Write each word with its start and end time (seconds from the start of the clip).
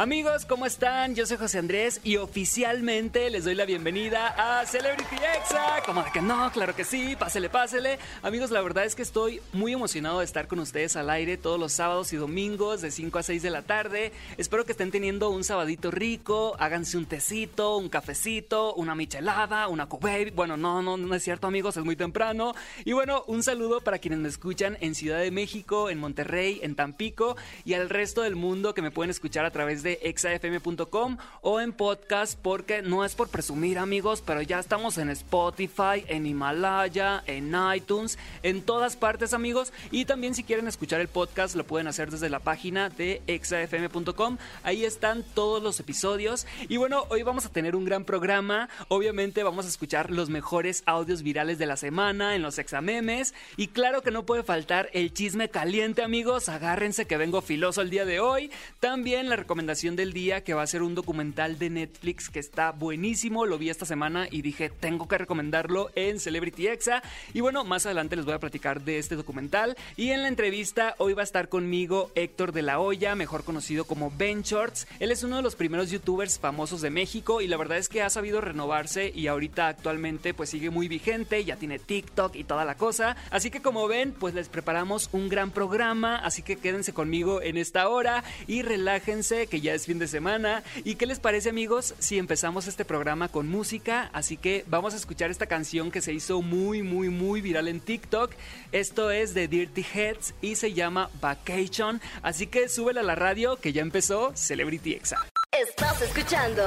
Amigos, 0.00 0.46
¿cómo 0.46 0.64
están? 0.64 1.14
Yo 1.14 1.26
soy 1.26 1.36
José 1.36 1.58
Andrés 1.58 2.00
y 2.02 2.16
oficialmente 2.16 3.28
les 3.28 3.44
doy 3.44 3.54
la 3.54 3.66
bienvenida 3.66 4.28
a 4.28 4.64
Celebrity 4.64 5.16
Exa. 5.16 5.82
Como 5.84 6.02
de 6.02 6.10
que 6.10 6.22
no, 6.22 6.50
claro 6.52 6.74
que 6.74 6.84
sí, 6.84 7.16
pásele, 7.18 7.50
pásele. 7.50 7.98
Amigos, 8.22 8.50
la 8.50 8.62
verdad 8.62 8.86
es 8.86 8.94
que 8.94 9.02
estoy 9.02 9.42
muy 9.52 9.74
emocionado 9.74 10.20
de 10.20 10.24
estar 10.24 10.48
con 10.48 10.58
ustedes 10.58 10.96
al 10.96 11.10
aire 11.10 11.36
todos 11.36 11.60
los 11.60 11.74
sábados 11.74 12.14
y 12.14 12.16
domingos 12.16 12.80
de 12.80 12.90
5 12.90 13.18
a 13.18 13.22
6 13.22 13.42
de 13.42 13.50
la 13.50 13.60
tarde. 13.60 14.12
Espero 14.38 14.64
que 14.64 14.72
estén 14.72 14.90
teniendo 14.90 15.28
un 15.28 15.44
sabadito 15.44 15.90
rico, 15.90 16.56
háganse 16.58 16.96
un 16.96 17.04
tecito, 17.04 17.76
un 17.76 17.90
cafecito, 17.90 18.72
una 18.76 18.94
michelada, 18.94 19.68
una 19.68 19.84
cubé. 19.84 20.30
Bueno, 20.30 20.56
no, 20.56 20.80
no, 20.80 20.96
no 20.96 21.14
es 21.14 21.22
cierto, 21.22 21.46
amigos, 21.46 21.76
es 21.76 21.84
muy 21.84 21.96
temprano. 21.96 22.54
Y 22.86 22.94
bueno, 22.94 23.22
un 23.26 23.42
saludo 23.42 23.82
para 23.82 23.98
quienes 23.98 24.20
me 24.20 24.30
escuchan 24.30 24.78
en 24.80 24.94
Ciudad 24.94 25.20
de 25.20 25.30
México, 25.30 25.90
en 25.90 25.98
Monterrey, 25.98 26.58
en 26.62 26.74
Tampico 26.74 27.36
y 27.66 27.74
al 27.74 27.90
resto 27.90 28.22
del 28.22 28.34
mundo 28.34 28.72
que 28.72 28.80
me 28.80 28.90
pueden 28.90 29.10
escuchar 29.10 29.44
a 29.44 29.50
través 29.50 29.82
de 29.82 29.89
exafm.com 30.02 31.16
o 31.40 31.60
en 31.60 31.72
podcast 31.72 32.38
porque 32.40 32.82
no 32.82 33.04
es 33.04 33.14
por 33.14 33.28
presumir 33.28 33.78
amigos, 33.78 34.22
pero 34.24 34.42
ya 34.42 34.58
estamos 34.58 34.98
en 34.98 35.10
Spotify, 35.10 36.04
en 36.06 36.26
Himalaya, 36.26 37.22
en 37.26 37.54
iTunes, 37.74 38.18
en 38.42 38.62
todas 38.62 38.96
partes 38.96 39.32
amigos. 39.32 39.72
Y 39.90 40.04
también 40.04 40.34
si 40.34 40.44
quieren 40.44 40.68
escuchar 40.68 41.00
el 41.00 41.08
podcast 41.08 41.56
lo 41.56 41.64
pueden 41.64 41.88
hacer 41.88 42.10
desde 42.10 42.30
la 42.30 42.40
página 42.40 42.88
de 42.88 43.22
exafm.com, 43.26 44.38
ahí 44.62 44.84
están 44.84 45.24
todos 45.34 45.62
los 45.62 45.80
episodios. 45.80 46.46
Y 46.68 46.76
bueno, 46.76 47.04
hoy 47.08 47.22
vamos 47.22 47.46
a 47.46 47.52
tener 47.52 47.74
un 47.76 47.84
gran 47.84 48.04
programa, 48.04 48.68
obviamente 48.88 49.42
vamos 49.42 49.66
a 49.66 49.68
escuchar 49.68 50.10
los 50.10 50.30
mejores 50.30 50.82
audios 50.86 51.22
virales 51.22 51.58
de 51.58 51.66
la 51.66 51.76
semana 51.76 52.34
en 52.34 52.42
los 52.42 52.58
examemes. 52.58 53.34
Y 53.56 53.68
claro 53.68 54.02
que 54.02 54.10
no 54.10 54.24
puede 54.24 54.42
faltar 54.42 54.90
el 54.92 55.12
chisme 55.12 55.48
caliente 55.48 56.02
amigos, 56.02 56.48
agárrense 56.48 57.06
que 57.06 57.16
vengo 57.16 57.40
filoso 57.40 57.82
el 57.82 57.90
día 57.90 58.04
de 58.04 58.20
hoy, 58.20 58.50
también 58.78 59.28
la 59.28 59.36
recomendación 59.36 59.79
del 59.80 60.12
día 60.12 60.44
que 60.44 60.52
va 60.52 60.60
a 60.60 60.66
ser 60.66 60.82
un 60.82 60.94
documental 60.94 61.58
de 61.58 61.70
Netflix 61.70 62.28
que 62.28 62.38
está 62.38 62.70
buenísimo. 62.70 63.46
Lo 63.46 63.56
vi 63.56 63.70
esta 63.70 63.86
semana 63.86 64.28
y 64.30 64.42
dije, 64.42 64.68
tengo 64.68 65.08
que 65.08 65.16
recomendarlo 65.16 65.90
en 65.94 66.20
Celebrity 66.20 66.66
Exa. 66.66 67.02
Y 67.32 67.40
bueno, 67.40 67.64
más 67.64 67.86
adelante 67.86 68.14
les 68.14 68.26
voy 68.26 68.34
a 68.34 68.38
platicar 68.38 68.82
de 68.82 68.98
este 68.98 69.16
documental. 69.16 69.78
Y 69.96 70.10
en 70.10 70.20
la 70.20 70.28
entrevista 70.28 70.96
hoy 70.98 71.14
va 71.14 71.22
a 71.22 71.24
estar 71.24 71.48
conmigo 71.48 72.12
Héctor 72.14 72.52
de 72.52 72.60
la 72.60 72.78
Hoya, 72.78 73.14
mejor 73.14 73.42
conocido 73.42 73.86
como 73.86 74.12
Ben 74.18 74.42
Shorts. 74.42 74.86
Él 74.98 75.12
es 75.12 75.24
uno 75.24 75.36
de 75.36 75.42
los 75.42 75.56
primeros 75.56 75.90
youtubers 75.90 76.38
famosos 76.38 76.82
de 76.82 76.90
México 76.90 77.40
y 77.40 77.46
la 77.46 77.56
verdad 77.56 77.78
es 77.78 77.88
que 77.88 78.02
ha 78.02 78.10
sabido 78.10 78.42
renovarse 78.42 79.10
y 79.14 79.28
ahorita 79.28 79.68
actualmente 79.68 80.34
pues 80.34 80.50
sigue 80.50 80.68
muy 80.68 80.88
vigente, 80.88 81.42
ya 81.42 81.56
tiene 81.56 81.78
TikTok 81.78 82.36
y 82.36 82.44
toda 82.44 82.66
la 82.66 82.74
cosa. 82.74 83.16
Así 83.30 83.50
que 83.50 83.62
como 83.62 83.88
ven, 83.88 84.12
pues 84.12 84.34
les 84.34 84.50
preparamos 84.50 85.08
un 85.12 85.30
gran 85.30 85.52
programa, 85.52 86.16
así 86.16 86.42
que 86.42 86.56
quédense 86.56 86.92
conmigo 86.92 87.40
en 87.40 87.56
esta 87.56 87.88
hora 87.88 88.24
y 88.46 88.60
relájense 88.60 89.46
que 89.46 89.59
ya 89.60 89.74
es 89.74 89.86
fin 89.86 89.98
de 89.98 90.08
semana. 90.08 90.62
¿Y 90.84 90.96
qué 90.96 91.06
les 91.06 91.20
parece 91.20 91.50
amigos 91.50 91.94
si 91.98 92.18
empezamos 92.18 92.66
este 92.66 92.84
programa 92.84 93.28
con 93.28 93.48
música? 93.48 94.10
Así 94.12 94.36
que 94.36 94.64
vamos 94.68 94.94
a 94.94 94.96
escuchar 94.96 95.30
esta 95.30 95.46
canción 95.46 95.90
que 95.90 96.00
se 96.00 96.12
hizo 96.12 96.42
muy, 96.42 96.82
muy, 96.82 97.08
muy 97.08 97.40
viral 97.40 97.68
en 97.68 97.80
TikTok. 97.80 98.32
Esto 98.72 99.10
es 99.10 99.34
de 99.34 99.48
Dirty 99.48 99.84
Heads 99.94 100.34
y 100.40 100.56
se 100.56 100.72
llama 100.72 101.10
Vacation. 101.20 102.00
Así 102.22 102.46
que 102.46 102.68
súbela 102.68 103.00
a 103.00 103.04
la 103.04 103.14
radio 103.14 103.56
que 103.56 103.72
ya 103.72 103.82
empezó 103.82 104.32
Celebrity 104.34 104.94
Exa. 104.94 105.18
Estás 105.52 106.00
escuchando 106.02 106.62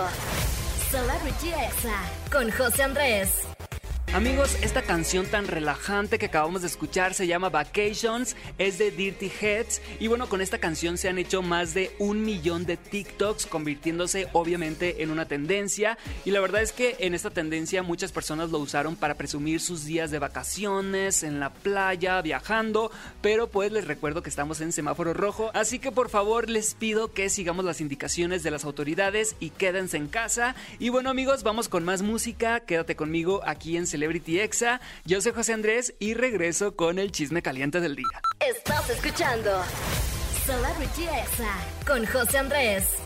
Celebrity 0.92 1.50
Exa 1.50 2.02
con 2.32 2.52
José 2.52 2.84
Andrés. 2.84 3.53
Amigos, 4.14 4.56
esta 4.62 4.84
canción 4.84 5.26
tan 5.26 5.48
relajante 5.48 6.20
que 6.20 6.28
acabamos 6.28 6.62
de 6.62 6.68
escuchar 6.68 7.16
se 7.16 7.26
llama 7.26 7.50
Vacations, 7.50 8.36
es 8.60 8.78
de 8.78 8.92
Dirty 8.92 9.32
Heads 9.42 9.82
y 10.00 10.08
bueno, 10.08 10.30
con 10.30 10.40
esta 10.40 10.60
canción 10.60 11.00
se 11.00 11.10
han 11.10 11.18
hecho 11.18 11.42
más 11.42 11.74
de 11.74 11.96
un 11.98 12.24
millón 12.24 12.68
de 12.68 12.78
TikToks 12.78 13.48
convirtiéndose 13.48 14.28
obviamente 14.34 15.02
en 15.02 15.10
una 15.10 15.28
tendencia 15.28 15.98
y 16.26 16.30
la 16.30 16.42
verdad 16.42 16.62
es 16.62 16.74
que 16.74 16.96
en 17.00 17.16
esta 17.16 17.32
tendencia 17.32 17.82
muchas 17.82 18.12
personas 18.12 18.52
lo 18.52 18.60
usaron 18.60 18.96
para 18.96 19.16
presumir 19.16 19.60
sus 19.60 19.84
días 19.84 20.12
de 20.12 20.20
vacaciones, 20.20 21.24
en 21.24 21.40
la 21.40 21.52
playa, 21.52 22.22
viajando, 22.22 22.92
pero 23.20 23.48
pues 23.48 23.72
les 23.72 23.88
recuerdo 23.88 24.22
que 24.22 24.30
estamos 24.30 24.62
en 24.62 24.74
semáforo 24.74 25.16
rojo, 25.16 25.50
así 25.56 25.80
que 25.80 25.92
por 25.92 26.10
favor 26.10 26.52
les 26.52 26.76
pido 26.76 27.14
que 27.14 27.32
sigamos 27.32 27.66
las 27.66 27.82
indicaciones 27.82 28.44
de 28.44 28.52
las 28.52 28.64
autoridades 28.64 29.36
y 29.40 29.50
quédense 29.50 29.98
en 29.98 30.08
casa 30.08 30.54
y 30.78 30.90
bueno 30.90 31.10
amigos, 31.10 31.42
vamos 31.42 31.68
con 31.68 31.84
más 31.84 32.04
música, 32.04 32.60
quédate 32.60 32.96
conmigo 32.96 33.42
aquí 33.44 33.76
en 33.76 33.88
Celebrity 34.04 34.42
Exa. 34.42 34.82
Yo 35.06 35.22
soy 35.22 35.32
José 35.32 35.54
Andrés 35.54 35.94
y 35.98 36.14
regreso 36.14 36.76
con 36.76 37.00
el 37.00 37.14
chisme 37.14 37.42
caliente 37.42 37.80
del 37.80 37.96
día. 37.96 38.22
Estás 38.42 38.90
escuchando 38.90 39.64
Celebrity 40.46 41.04
Exa 41.04 41.56
con 41.88 42.06
José 42.06 42.38
Andrés. 42.40 43.03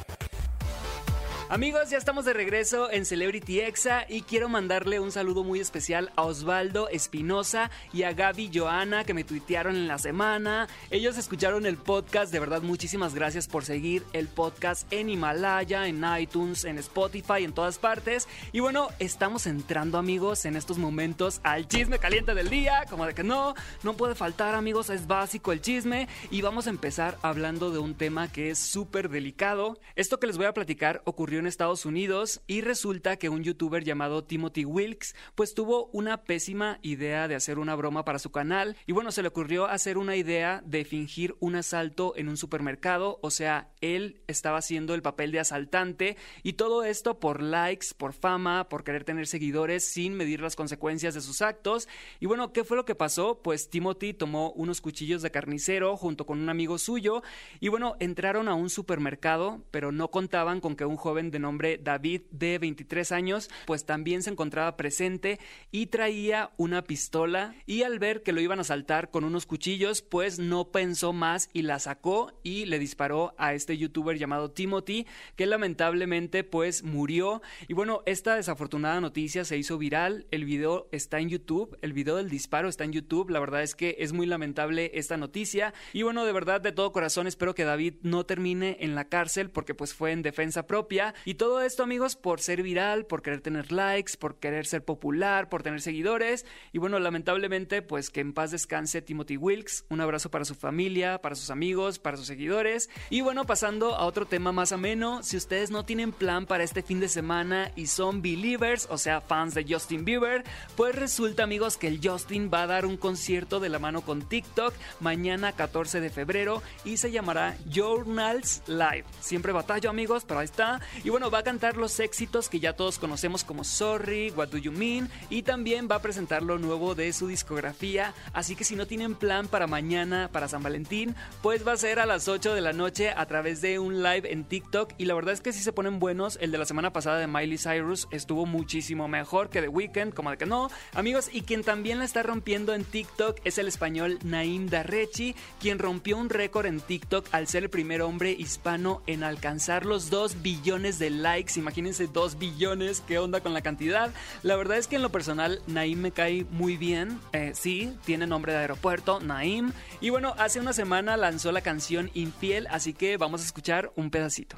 Amigos, 1.49 1.89
ya 1.89 1.97
estamos 1.97 2.25
de 2.25 2.33
regreso 2.33 2.91
en 2.91 3.05
Celebrity 3.05 3.61
Exa 3.61 4.05
y 4.09 4.23
quiero 4.23 4.49
mandarle 4.49 4.99
un 4.99 5.13
saludo 5.13 5.45
muy 5.45 5.61
especial 5.61 6.11
a 6.17 6.23
Osvaldo 6.23 6.89
Espinosa 6.89 7.71
y 7.93 8.03
a 8.03 8.11
Gaby 8.11 8.51
Joana 8.53 9.05
que 9.05 9.13
me 9.13 9.23
tuitearon 9.23 9.77
en 9.77 9.87
la 9.87 9.97
semana. 9.97 10.67
Ellos 10.91 11.17
escucharon 11.17 11.65
el 11.65 11.77
podcast, 11.77 12.33
de 12.33 12.41
verdad 12.41 12.63
muchísimas 12.63 13.15
gracias 13.15 13.47
por 13.47 13.63
seguir 13.63 14.03
el 14.11 14.27
podcast 14.27 14.91
en 14.91 15.09
Himalaya, 15.09 15.87
en 15.87 16.03
iTunes, 16.19 16.65
en 16.65 16.79
Spotify, 16.79 17.45
en 17.45 17.53
todas 17.53 17.77
partes. 17.77 18.27
Y 18.51 18.59
bueno, 18.59 18.89
estamos 18.99 19.47
entrando 19.47 19.97
amigos 19.97 20.43
en 20.43 20.57
estos 20.57 20.77
momentos 20.77 21.39
al 21.43 21.69
chisme 21.69 21.97
caliente 21.97 22.33
del 22.33 22.49
día, 22.49 22.83
como 22.89 23.05
de 23.05 23.13
que 23.13 23.23
no, 23.23 23.55
no 23.83 23.95
puede 23.95 24.15
faltar 24.15 24.53
amigos, 24.53 24.89
es 24.89 25.07
básico 25.07 25.53
el 25.53 25.61
chisme 25.61 26.09
y 26.29 26.41
vamos 26.41 26.67
a 26.67 26.71
empezar 26.71 27.17
hablando 27.21 27.71
de 27.71 27.79
un 27.79 27.95
tema 27.95 28.29
que 28.29 28.49
es 28.49 28.59
súper 28.59 29.07
delicado. 29.07 29.79
Esto 29.95 30.19
que 30.19 30.27
les 30.27 30.35
voy 30.35 30.47
a 30.47 30.53
platicar 30.53 31.01
ocurrió 31.05 31.36
en 31.39 31.47
Estados 31.47 31.85
Unidos 31.85 32.41
y 32.47 32.61
resulta 32.61 33.17
que 33.17 33.29
un 33.29 33.43
youtuber 33.43 33.83
llamado 33.83 34.23
Timothy 34.23 34.65
Wilkes 34.65 35.15
pues 35.35 35.53
tuvo 35.53 35.89
una 35.93 36.23
pésima 36.23 36.79
idea 36.81 37.27
de 37.27 37.35
hacer 37.35 37.59
una 37.59 37.75
broma 37.75 38.05
para 38.05 38.19
su 38.19 38.31
canal 38.31 38.75
y 38.85 38.91
bueno 38.91 39.11
se 39.11 39.21
le 39.21 39.27
ocurrió 39.27 39.67
hacer 39.67 39.97
una 39.97 40.15
idea 40.15 40.61
de 40.65 40.85
fingir 40.85 41.35
un 41.39 41.55
asalto 41.55 42.13
en 42.15 42.29
un 42.29 42.37
supermercado 42.37 43.19
o 43.21 43.31
sea 43.31 43.69
él 43.81 44.21
estaba 44.27 44.57
haciendo 44.57 44.93
el 44.93 45.01
papel 45.01 45.31
de 45.31 45.39
asaltante 45.39 46.17
y 46.43 46.53
todo 46.53 46.83
esto 46.83 47.19
por 47.19 47.41
likes 47.41 47.87
por 47.97 48.13
fama 48.13 48.69
por 48.69 48.83
querer 48.83 49.03
tener 49.03 49.27
seguidores 49.27 49.83
sin 49.83 50.13
medir 50.13 50.41
las 50.41 50.55
consecuencias 50.55 51.13
de 51.13 51.21
sus 51.21 51.41
actos. 51.41 51.87
Y 52.19 52.25
bueno 52.25 52.53
qué 52.53 52.63
fue 52.63 52.77
lo 52.77 52.85
que 52.85 52.95
pasó 52.95 53.41
pues 53.41 53.69
Timothy 53.69 54.13
tomó 54.13 54.51
unos 54.51 54.81
cuchillos 54.81 55.21
de 55.21 55.31
carnicero 55.31 55.97
junto 55.97 56.25
con 56.25 56.39
un 56.39 56.49
amigo 56.49 56.77
suyo 56.77 57.23
y 57.59 57.69
bueno 57.69 57.95
entraron 57.99 58.47
a 58.47 58.55
un 58.55 58.69
supermercado 58.69 59.63
pero 59.71 59.91
no 59.91 60.09
contaban 60.09 60.59
con 60.59 60.75
que 60.75 60.85
un 60.85 60.97
joven 60.97 61.26
de 61.31 61.39
nombre 61.39 61.79
David 61.81 62.21
de 62.31 62.57
23 62.59 63.11
años, 63.11 63.49
pues 63.65 63.85
también 63.85 64.23
se 64.23 64.29
encontraba 64.29 64.77
presente 64.77 65.39
y 65.71 65.87
traía 65.87 66.51
una 66.57 66.83
pistola. 66.83 67.55
Y 67.65 67.83
al 67.83 67.99
ver 67.99 68.23
que 68.23 68.31
lo 68.31 68.41
iban 68.41 68.59
a 68.59 68.61
asaltar 68.61 69.11
con 69.11 69.23
unos 69.23 69.45
cuchillos, 69.45 70.01
pues 70.01 70.39
no 70.39 70.71
pensó 70.71 71.13
más 71.13 71.49
y 71.53 71.63
la 71.63 71.79
sacó 71.79 72.39
y 72.43 72.65
le 72.65 72.79
disparó 72.79 73.33
a 73.37 73.53
este 73.53 73.77
youtuber 73.77 74.17
llamado 74.17 74.51
Timothy, 74.51 75.05
que 75.35 75.45
lamentablemente 75.45 76.43
pues 76.43 76.83
murió. 76.83 77.41
Y 77.67 77.73
bueno, 77.73 78.01
esta 78.05 78.35
desafortunada 78.35 79.01
noticia 79.01 79.45
se 79.45 79.57
hizo 79.57 79.77
viral, 79.77 80.27
el 80.31 80.45
video 80.45 80.87
está 80.91 81.19
en 81.19 81.29
YouTube, 81.29 81.77
el 81.81 81.93
video 81.93 82.15
del 82.15 82.29
disparo 82.29 82.69
está 82.69 82.83
en 82.83 82.93
YouTube, 82.93 83.29
la 83.29 83.39
verdad 83.39 83.63
es 83.63 83.75
que 83.75 83.95
es 83.99 84.13
muy 84.13 84.25
lamentable 84.25 84.91
esta 84.93 85.17
noticia. 85.17 85.73
Y 85.93 86.03
bueno, 86.03 86.25
de 86.25 86.31
verdad 86.31 86.61
de 86.61 86.71
todo 86.71 86.91
corazón 86.91 87.27
espero 87.27 87.55
que 87.55 87.63
David 87.63 87.95
no 88.01 88.25
termine 88.25 88.77
en 88.79 88.95
la 88.95 89.09
cárcel 89.09 89.49
porque 89.49 89.73
pues 89.73 89.93
fue 89.93 90.11
en 90.11 90.21
defensa 90.21 90.67
propia 90.67 91.13
y 91.25 91.35
todo 91.35 91.61
esto, 91.61 91.83
amigos, 91.83 92.15
por 92.15 92.41
ser 92.41 92.63
viral, 92.63 93.05
por 93.05 93.21
querer 93.21 93.41
tener 93.41 93.71
likes, 93.71 94.13
por 94.17 94.35
querer 94.37 94.65
ser 94.65 94.83
popular, 94.83 95.49
por 95.49 95.63
tener 95.63 95.81
seguidores. 95.81 96.45
Y 96.71 96.79
bueno, 96.79 96.99
lamentablemente, 96.99 97.81
pues 97.81 98.09
que 98.09 98.21
en 98.21 98.33
paz 98.33 98.51
descanse 98.51 99.01
Timothy 99.01 99.37
Wilkes. 99.37 99.85
Un 99.89 100.01
abrazo 100.01 100.31
para 100.31 100.45
su 100.45 100.55
familia, 100.55 101.19
para 101.21 101.35
sus 101.35 101.49
amigos, 101.49 101.99
para 101.99 102.17
sus 102.17 102.27
seguidores. 102.27 102.89
Y 103.09 103.21
bueno, 103.21 103.45
pasando 103.45 103.95
a 103.95 104.05
otro 104.05 104.25
tema 104.25 104.51
más 104.51 104.71
ameno, 104.71 105.23
si 105.23 105.37
ustedes 105.37 105.71
no 105.71 105.85
tienen 105.85 106.11
plan 106.11 106.45
para 106.45 106.63
este 106.63 106.81
fin 106.81 106.99
de 106.99 107.07
semana 107.07 107.71
y 107.75 107.87
son 107.87 108.21
believers, 108.21 108.87
o 108.89 108.97
sea, 108.97 109.21
fans 109.21 109.53
de 109.53 109.65
Justin 109.67 110.05
Bieber, 110.05 110.43
pues 110.75 110.95
resulta, 110.95 111.43
amigos, 111.43 111.77
que 111.77 111.87
el 111.87 111.99
Justin 112.03 112.49
va 112.53 112.63
a 112.63 112.67
dar 112.67 112.85
un 112.85 112.97
concierto 112.97 113.59
de 113.59 113.69
la 113.69 113.79
mano 113.79 114.01
con 114.01 114.21
TikTok 114.21 114.73
mañana 114.99 115.53
14 115.53 115.99
de 115.99 116.09
febrero 116.09 116.61
y 116.85 116.97
se 116.97 117.11
llamará 117.11 117.57
Journals 117.69 118.63
Live. 118.67 119.05
Siempre 119.19 119.51
batallo, 119.51 119.89
amigos, 119.89 120.23
pero 120.25 120.39
ahí 120.39 120.45
está. 120.45 120.79
Y 121.07 121.09
bueno, 121.09 121.31
va 121.31 121.37
a 121.37 121.43
cantar 121.43 121.77
los 121.77 122.01
éxitos 122.01 122.49
que 122.49 122.59
ya 122.59 122.73
todos 122.73 122.99
conocemos 122.99 123.45
como 123.45 123.63
Sorry, 123.63 124.29
What 124.31 124.49
Do 124.49 124.57
You 124.57 124.73
Mean 124.73 125.09
y 125.29 125.43
también 125.43 125.87
va 125.89 125.95
a 125.95 126.01
presentar 126.01 126.43
lo 126.43 126.59
nuevo 126.59 126.95
de 126.95 127.13
su 127.13 127.27
discografía. 127.27 128.13
Así 128.33 128.57
que 128.57 128.65
si 128.65 128.75
no 128.75 128.87
tienen 128.87 129.15
plan 129.15 129.47
para 129.47 129.67
mañana, 129.67 130.29
para 130.33 130.49
San 130.49 130.63
Valentín, 130.63 131.15
pues 131.41 131.65
va 131.65 131.71
a 131.71 131.77
ser 131.77 132.01
a 132.01 132.05
las 132.05 132.27
8 132.27 132.53
de 132.53 132.59
la 132.59 132.73
noche 132.73 133.11
a 133.11 133.25
través 133.25 133.61
de 133.61 133.79
un 133.79 134.03
live 134.03 134.29
en 134.33 134.43
TikTok. 134.43 134.95
Y 134.97 135.05
la 135.05 135.13
verdad 135.13 135.33
es 135.33 135.39
que 135.39 135.53
si 135.53 135.61
se 135.61 135.71
ponen 135.71 135.99
buenos. 135.99 136.37
El 136.41 136.51
de 136.51 136.57
la 136.57 136.65
semana 136.65 136.91
pasada 136.91 137.19
de 137.19 137.27
Miley 137.27 137.57
Cyrus 137.57 138.09
estuvo 138.11 138.45
muchísimo 138.45 139.07
mejor 139.07 139.49
que 139.49 139.61
The 139.61 139.69
Weeknd, 139.69 140.13
como 140.13 140.31
de 140.31 140.37
que 140.37 140.45
no. 140.45 140.69
Amigos, 140.93 141.29
y 141.31 141.43
quien 141.43 141.63
también 141.63 141.99
la 141.99 142.05
está 142.05 142.21
rompiendo 142.21 142.73
en 142.73 142.83
TikTok 142.83 143.39
es 143.45 143.57
el 143.57 143.69
español 143.69 144.19
Naim 144.25 144.67
Darrechi, 144.67 145.37
quien 145.61 145.79
rompió 145.79 146.17
un 146.17 146.29
récord 146.29 146.65
en 146.65 146.81
TikTok 146.81 147.29
al 147.31 147.47
ser 147.47 147.63
el 147.63 147.69
primer 147.69 148.01
hombre 148.01 148.31
hispano 148.31 149.03
en 149.07 149.23
alcanzar 149.23 149.85
los 149.85 150.09
2 150.09 150.41
billones 150.41 150.96
de 150.99 151.09
likes. 151.09 151.59
Imagínense 151.59 152.07
2 152.07 152.37
billones, 152.37 153.01
qué 153.01 153.19
onda 153.19 153.41
con 153.41 153.53
la 153.53 153.61
cantidad. 153.61 154.11
La 154.43 154.55
verdad 154.55 154.77
es 154.77 154.87
que 154.87 154.97
en 154.97 155.01
lo 155.01 155.11
personal 155.11 155.61
Naim 155.67 155.99
me 155.99 156.11
cae 156.11 156.45
muy 156.51 156.77
bien. 156.77 157.19
Eh, 157.33 157.51
sí, 157.55 157.93
tiene 158.05 158.27
nombre 158.27 158.53
de 158.53 158.59
aeropuerto, 158.59 159.19
Naim. 159.19 159.71
Y 160.01 160.09
bueno, 160.09 160.33
hace 160.37 160.59
una 160.59 160.73
semana 160.73 161.17
lanzó 161.17 161.51
la 161.51 161.61
canción 161.61 162.11
Infiel, 162.13 162.67
así 162.67 162.93
que 162.93 163.17
vamos 163.17 163.41
a 163.41 163.45
escuchar 163.45 163.91
un 163.95 164.09
pedacito. 164.09 164.57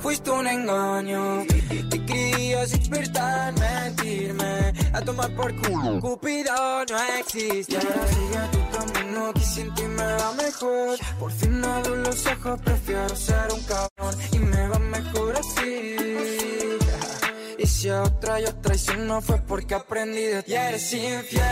Fuiste 0.00 0.30
un 0.30 0.46
engaño, 0.46 1.44
te 1.90 2.04
querías 2.04 2.70
despertar, 2.70 3.54
mentirme, 3.58 4.72
a 4.92 5.00
tomar 5.00 5.34
por 5.34 5.54
culo. 5.56 5.98
Cupido 6.00 6.84
no 6.90 6.98
existe. 7.18 7.72
Y 7.72 7.76
ahora 7.76 8.06
sigue 8.08 8.38
tu 8.52 8.76
camino, 8.76 9.32
que 9.32 9.40
sin 9.40 9.74
ti 9.74 9.82
me 9.82 10.04
va 10.04 10.32
mejor. 10.32 10.98
Por 11.18 11.32
fin 11.32 11.64
abro 11.64 11.96
los 11.96 12.26
ojos, 12.26 12.60
prefiero 12.62 13.16
ser 13.16 13.48
un 13.52 13.62
cabrón 13.62 14.14
y 14.32 14.38
me 14.38 14.68
va 14.68 14.78
otra 18.24 18.40
yo 18.40 18.54
traiciono 18.56 19.20
fue 19.20 19.38
porque 19.46 19.74
aprendí 19.74 20.22
de 20.22 20.42
ti. 20.42 20.52
Y 20.52 20.54
eres 20.54 20.92
infiel, 20.94 21.44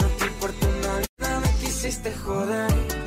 no 0.00 0.08
te 0.18 0.24
importa 0.26 0.66
una 0.66 0.98
vida, 0.98 1.40
me 1.40 1.50
quisiste 1.60 2.12
joder. 2.12 3.05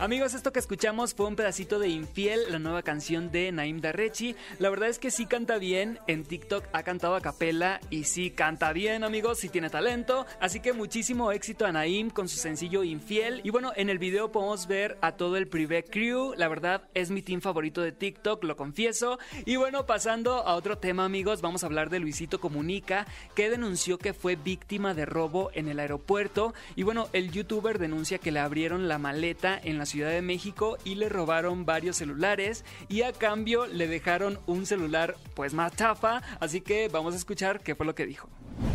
Amigos, 0.00 0.32
esto 0.32 0.50
que 0.50 0.60
escuchamos 0.60 1.12
fue 1.12 1.26
un 1.26 1.36
pedacito 1.36 1.78
de 1.78 1.88
Infiel, 1.88 2.50
la 2.50 2.58
nueva 2.58 2.80
canción 2.80 3.30
de 3.30 3.52
Naim 3.52 3.82
Darrechi. 3.82 4.34
La 4.58 4.70
verdad 4.70 4.88
es 4.88 4.98
que 4.98 5.10
sí 5.10 5.26
canta 5.26 5.58
bien, 5.58 5.98
en 6.06 6.24
TikTok 6.24 6.64
ha 6.72 6.82
cantado 6.84 7.16
a 7.16 7.20
capela 7.20 7.80
y 7.90 8.04
sí 8.04 8.30
canta 8.30 8.72
bien, 8.72 9.04
amigos, 9.04 9.40
sí 9.40 9.50
tiene 9.50 9.68
talento. 9.68 10.24
Así 10.40 10.60
que 10.60 10.72
muchísimo 10.72 11.32
éxito 11.32 11.66
a 11.66 11.72
Naim 11.72 12.08
con 12.08 12.30
su 12.30 12.38
sencillo 12.38 12.82
Infiel. 12.82 13.42
Y 13.44 13.50
bueno, 13.50 13.72
en 13.76 13.90
el 13.90 13.98
video 13.98 14.32
podemos 14.32 14.66
ver 14.66 14.96
a 15.02 15.12
todo 15.12 15.36
el 15.36 15.48
Privé 15.48 15.84
Crew. 15.84 16.32
La 16.34 16.48
verdad 16.48 16.88
es 16.94 17.10
mi 17.10 17.20
team 17.20 17.42
favorito 17.42 17.82
de 17.82 17.92
TikTok, 17.92 18.42
lo 18.44 18.56
confieso. 18.56 19.18
Y 19.44 19.56
bueno, 19.56 19.84
pasando 19.84 20.46
a 20.46 20.54
otro 20.54 20.78
tema, 20.78 21.04
amigos, 21.04 21.42
vamos 21.42 21.62
a 21.62 21.66
hablar 21.66 21.90
de 21.90 22.00
Luisito 22.00 22.40
Comunica, 22.40 23.06
que 23.34 23.50
denunció 23.50 23.98
que 23.98 24.14
fue 24.14 24.36
víctima 24.36 24.94
de 24.94 25.04
robo 25.04 25.50
en 25.52 25.68
el 25.68 25.78
aeropuerto. 25.78 26.54
Y 26.74 26.84
bueno, 26.84 27.10
el 27.12 27.32
youtuber 27.32 27.78
denuncia 27.78 28.16
que 28.16 28.32
le 28.32 28.40
abrieron 28.40 28.88
la 28.88 28.96
maleta 28.96 29.60
en 29.62 29.76
la 29.76 29.89
Ciudad 29.90 30.10
de 30.10 30.22
México 30.22 30.78
y 30.84 30.94
le 30.94 31.08
robaron 31.08 31.66
varios 31.66 31.96
celulares 31.96 32.64
y 32.88 33.02
a 33.02 33.12
cambio 33.12 33.66
le 33.66 33.88
dejaron 33.88 34.40
un 34.46 34.64
celular 34.64 35.16
pues 35.34 35.52
más 35.52 35.74
chafa, 35.74 36.22
así 36.40 36.60
que 36.60 36.88
vamos 36.88 37.14
a 37.14 37.16
escuchar 37.16 37.60
qué 37.60 37.74
fue 37.74 37.84
lo 37.86 37.94
que 37.94 38.06
dijo. 38.06 38.28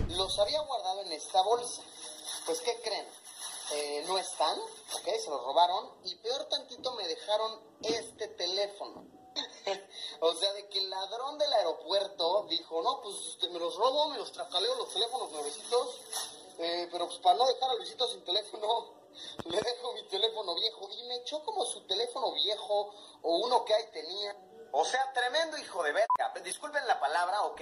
Los 0.10 0.38
había 0.40 0.60
guardado 0.60 1.04
en 1.04 1.14
esta 1.14 1.42
bolsa. 1.42 1.82
Pues, 2.46 2.60
¿qué 2.62 2.72
creen? 2.84 3.06
Eh, 3.74 4.04
no 4.08 4.18
están, 4.18 4.60
¿ok? 4.60 5.06
Se 5.24 5.30
los 5.30 5.44
robaron. 5.44 5.90
Y 6.04 6.16
peor 6.16 6.46
tantito 6.50 6.94
me 6.96 7.08
dejaron 7.08 7.60
este 7.82 8.28
teléfono. 8.28 9.06
o 10.20 10.34
sea, 10.36 10.54
de 10.54 10.68
que 10.68 10.80
el 10.80 10.90
ladrón 10.90 11.38
del 11.38 11.52
aeropuerto 11.54 12.46
dijo, 12.50 12.82
no, 12.84 13.02
pues 13.02 13.38
me 13.52 13.60
los 13.60 13.76
robo, 13.76 14.10
me 14.10 14.18
los 14.18 14.32
tracaleo 14.32 14.76
los 14.76 14.94
teléfonos 14.94 15.32
nuevecitos. 15.32 16.02
eh, 16.60 16.88
pero 16.92 17.08
pues 17.08 17.20
para 17.20 17.38
no 17.38 17.48
dejar 17.48 17.70
a 17.70 17.76
Luisito 17.76 18.08
sin 18.08 18.24
teléfono, 18.24 19.05
le 19.46 19.62
dejo 19.62 19.94
mi 19.94 20.04
teléfono 20.08 20.56
viejo. 20.56 20.90
Y 20.92 21.04
me 21.04 21.16
echó 21.18 21.44
como 21.44 21.66
su 21.66 21.86
teléfono 21.88 22.34
viejo 22.34 22.94
o 23.22 23.38
uno 23.38 23.64
que 23.66 23.74
ahí 23.74 23.86
tenía. 23.92 24.36
O 24.72 24.84
sea, 24.86 25.12
tremendo 25.14 25.58
hijo 25.58 25.84
de 25.84 25.92
verga. 25.92 26.34
Disculpen 26.44 26.86
la 26.88 27.00
palabra, 27.00 27.44
¿ok? 27.44 27.62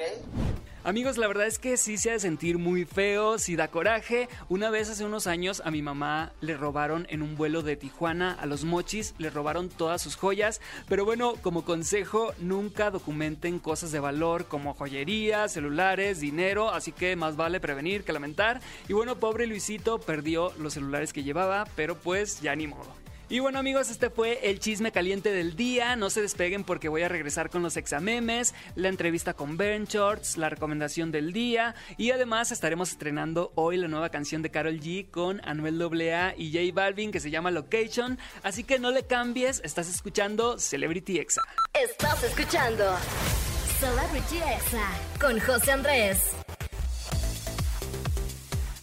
Amigos, 0.86 1.18
la 1.18 1.28
verdad 1.28 1.48
es 1.48 1.60
que 1.60 1.78
sí 1.78 1.98
se 1.98 2.10
ha 2.10 2.14
de 2.14 2.20
sentir 2.20 2.58
muy 2.58 2.84
feo, 2.84 3.40
sí 3.40 3.56
da 3.56 3.70
coraje. 3.70 4.28
Una 4.50 4.70
vez 4.70 4.90
hace 4.90 5.06
unos 5.06 5.28
años 5.28 5.62
a 5.64 5.72
mi 5.72 5.82
mamá 5.82 6.34
le 6.42 6.58
robaron 6.58 7.08
en 7.10 7.22
un 7.22 7.38
vuelo 7.38 7.62
de 7.62 7.78
Tijuana 7.78 8.34
a 8.34 8.46
los 8.48 8.66
mochis, 8.66 9.16
le 9.18 9.30
robaron 9.30 9.70
todas 9.70 10.02
sus 10.02 10.18
joyas. 10.18 10.60
Pero 10.90 11.06
bueno, 11.06 11.36
como 11.42 11.64
consejo, 11.64 12.34
nunca 12.38 12.92
documenten 12.92 13.60
cosas 13.60 13.94
de 13.94 14.02
valor 14.02 14.48
como 14.48 14.74
joyería, 14.74 15.48
celulares, 15.48 16.20
dinero. 16.20 16.70
Así 16.70 16.92
que 16.92 17.16
más 17.16 17.38
vale 17.38 17.62
prevenir 17.62 18.04
que 18.04 18.12
lamentar. 18.12 18.60
Y 18.90 18.92
bueno, 18.92 19.16
pobre 19.16 19.48
Luisito 19.48 20.02
perdió 20.02 20.52
los 20.60 20.74
celulares 20.74 21.14
que 21.14 21.24
llevaba, 21.24 21.66
pero 21.78 21.98
pues 21.98 22.42
ya 22.42 22.58
ni 22.58 22.68
modo. 22.68 23.03
Y 23.34 23.40
bueno 23.40 23.58
amigos, 23.58 23.90
este 23.90 24.12
fue 24.12 24.48
el 24.48 24.60
chisme 24.60 24.92
caliente 24.92 25.32
del 25.32 25.56
día. 25.56 25.96
No 25.96 26.12
se 26.12 26.22
despeguen 26.22 26.64
porque 26.64 26.88
voy 26.88 27.02
a 27.02 27.10
regresar 27.10 27.50
con 27.50 27.64
los 27.64 27.78
examemes, 27.78 28.54
la 28.76 28.90
entrevista 28.90 29.34
con 29.34 29.58
Ben 29.58 29.86
Shorts, 29.86 30.38
la 30.38 30.50
recomendación 30.50 31.12
del 31.12 31.34
día 31.34 31.74
y 31.98 32.12
además 32.12 32.52
estaremos 32.52 32.92
estrenando 32.92 33.52
hoy 33.56 33.78
la 33.78 33.88
nueva 33.88 34.10
canción 34.10 34.44
de 34.44 34.52
Carol 34.52 34.80
G 34.80 35.10
con 35.10 35.42
Anuel 35.46 35.82
AA 35.82 36.36
y 36.38 36.54
J 36.54 36.80
Balvin 36.80 37.12
que 37.12 37.20
se 37.20 37.32
llama 37.32 37.50
Location. 37.50 38.20
Así 38.44 38.64
que 38.64 38.78
no 38.78 38.92
le 38.92 39.02
cambies, 39.02 39.62
estás 39.64 39.90
escuchando 39.90 40.60
Celebrity 40.60 41.18
Exa. 41.18 41.42
Estás 41.74 42.24
escuchando 42.24 42.86
Celebrity 43.80 44.38
Exa 44.38 44.92
con 45.20 45.40
José 45.40 45.72
Andrés. 45.72 46.43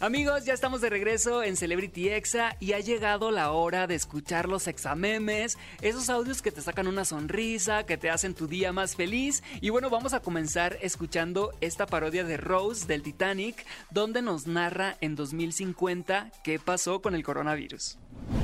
Amigos, 0.03 0.47
ya 0.47 0.55
estamos 0.55 0.81
de 0.81 0.89
regreso 0.89 1.43
en 1.43 1.59
Celebrity 1.59 2.09
Exa 2.09 2.57
y 2.59 2.73
ha 2.73 2.81
llegado 2.81 3.31
la 3.31 3.53
hora 3.53 3.87
de 3.87 3.97
escuchar 3.97 4.49
los 4.49 4.67
examemes, 4.67 5.59
esos 5.83 6.09
audios 6.09 6.41
que 6.41 6.51
te 6.51 6.63
sacan 6.63 6.87
una 6.87 7.05
sonrisa, 7.05 7.85
que 7.85 7.99
te 7.99 8.09
hacen 8.09 8.33
tu 8.33 8.47
día 8.47 8.73
más 8.73 8.97
feliz. 8.97 9.43
Y 9.61 9.69
bueno, 9.69 9.91
vamos 9.91 10.15
a 10.15 10.21
comenzar 10.21 10.79
escuchando 10.81 11.53
esta 11.61 11.85
parodia 11.85 12.25
de 12.25 12.39
Rose 12.39 12.87
del 12.87 13.03
Titanic, 13.03 13.67
donde 13.91 14.23
nos 14.23 14.47
narra 14.47 14.97
en 15.03 15.17
2050 15.17 16.31
qué 16.43 16.59
pasó 16.59 17.03
con 17.03 17.15
el 17.15 17.23
coronavirus. 17.23 17.99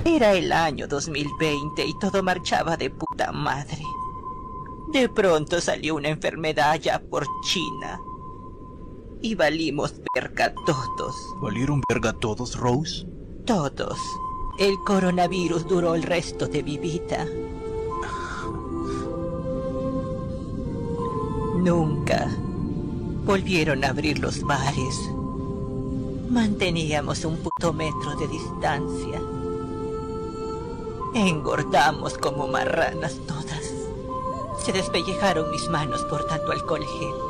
Era 0.04 0.34
el 0.34 0.52
año 0.52 0.86
2020 0.86 1.86
y 1.86 1.98
todo 1.98 2.22
marchaba 2.22 2.76
de 2.76 2.90
puta 2.90 3.32
madre. 3.32 3.80
De 4.92 5.08
pronto 5.08 5.62
salió 5.62 5.94
una 5.94 6.10
enfermedad 6.10 6.72
allá 6.72 7.00
por 7.00 7.26
China. 7.40 7.98
Y 9.22 9.34
valimos 9.34 9.94
verga 10.14 10.54
todos. 10.66 11.16
¿Valieron 11.40 11.82
verga 11.88 12.12
todos, 12.12 12.56
Rose? 12.56 13.06
Todos. 13.44 13.98
El 14.58 14.76
coronavirus 14.84 15.66
duró 15.66 15.94
el 15.94 16.02
resto 16.02 16.46
de 16.46 16.62
mi 16.62 16.78
vida. 16.78 17.26
Nunca 21.56 22.30
volvieron 23.24 23.84
a 23.84 23.88
abrir 23.88 24.18
los 24.20 24.42
bares. 24.42 25.10
Manteníamos 26.30 27.24
un 27.24 27.36
puto 27.38 27.72
metro 27.72 28.14
de 28.16 28.28
distancia. 28.28 29.20
Engordamos 31.14 32.18
como 32.18 32.46
marranas 32.46 33.18
todas. 33.26 33.72
Se 34.64 34.72
despellejaron 34.72 35.50
mis 35.50 35.68
manos 35.68 36.04
por 36.04 36.24
tanto 36.26 36.52
alcohol 36.52 36.84
gel. 36.84 37.25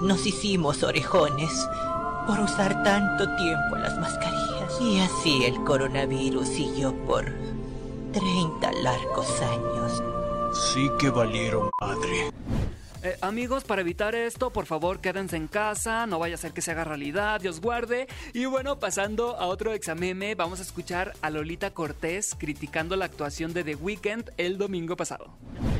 Nos 0.00 0.26
hicimos 0.26 0.82
orejones 0.82 1.50
por 2.26 2.38
usar 2.40 2.82
tanto 2.82 3.34
tiempo 3.36 3.76
las 3.76 3.98
mascarillas. 3.98 4.80
Y 4.80 4.98
así 4.98 5.44
el 5.44 5.54
coronavirus 5.64 6.48
siguió 6.48 6.94
por 7.06 7.24
30 8.12 8.72
largos 8.82 9.40
años. 9.40 10.02
Sí 10.54 10.90
que 10.98 11.08
valieron 11.08 11.70
madre. 11.80 12.30
Eh, 13.02 13.16
amigos, 13.20 13.64
para 13.64 13.80
evitar 13.80 14.14
esto, 14.14 14.52
por 14.52 14.66
favor 14.66 15.00
quédense 15.00 15.36
en 15.36 15.46
casa, 15.46 16.06
no 16.06 16.18
vaya 16.18 16.34
a 16.34 16.38
ser 16.38 16.52
que 16.52 16.60
se 16.60 16.72
haga 16.72 16.84
realidad, 16.84 17.40
Dios 17.40 17.60
guarde. 17.60 18.06
Y 18.34 18.44
bueno, 18.46 18.78
pasando 18.78 19.36
a 19.38 19.46
otro 19.46 19.72
exameme, 19.72 20.34
vamos 20.34 20.58
a 20.58 20.62
escuchar 20.62 21.14
a 21.22 21.30
Lolita 21.30 21.70
Cortés 21.70 22.34
criticando 22.36 22.96
la 22.96 23.06
actuación 23.06 23.54
de 23.54 23.64
The 23.64 23.76
Weeknd 23.76 24.30
el 24.36 24.58
domingo 24.58 24.96
pasado. 24.96 25.30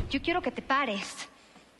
Yo 0.08 0.22
quiero 0.22 0.40
que 0.40 0.52
te 0.52 0.62
pares 0.62 1.28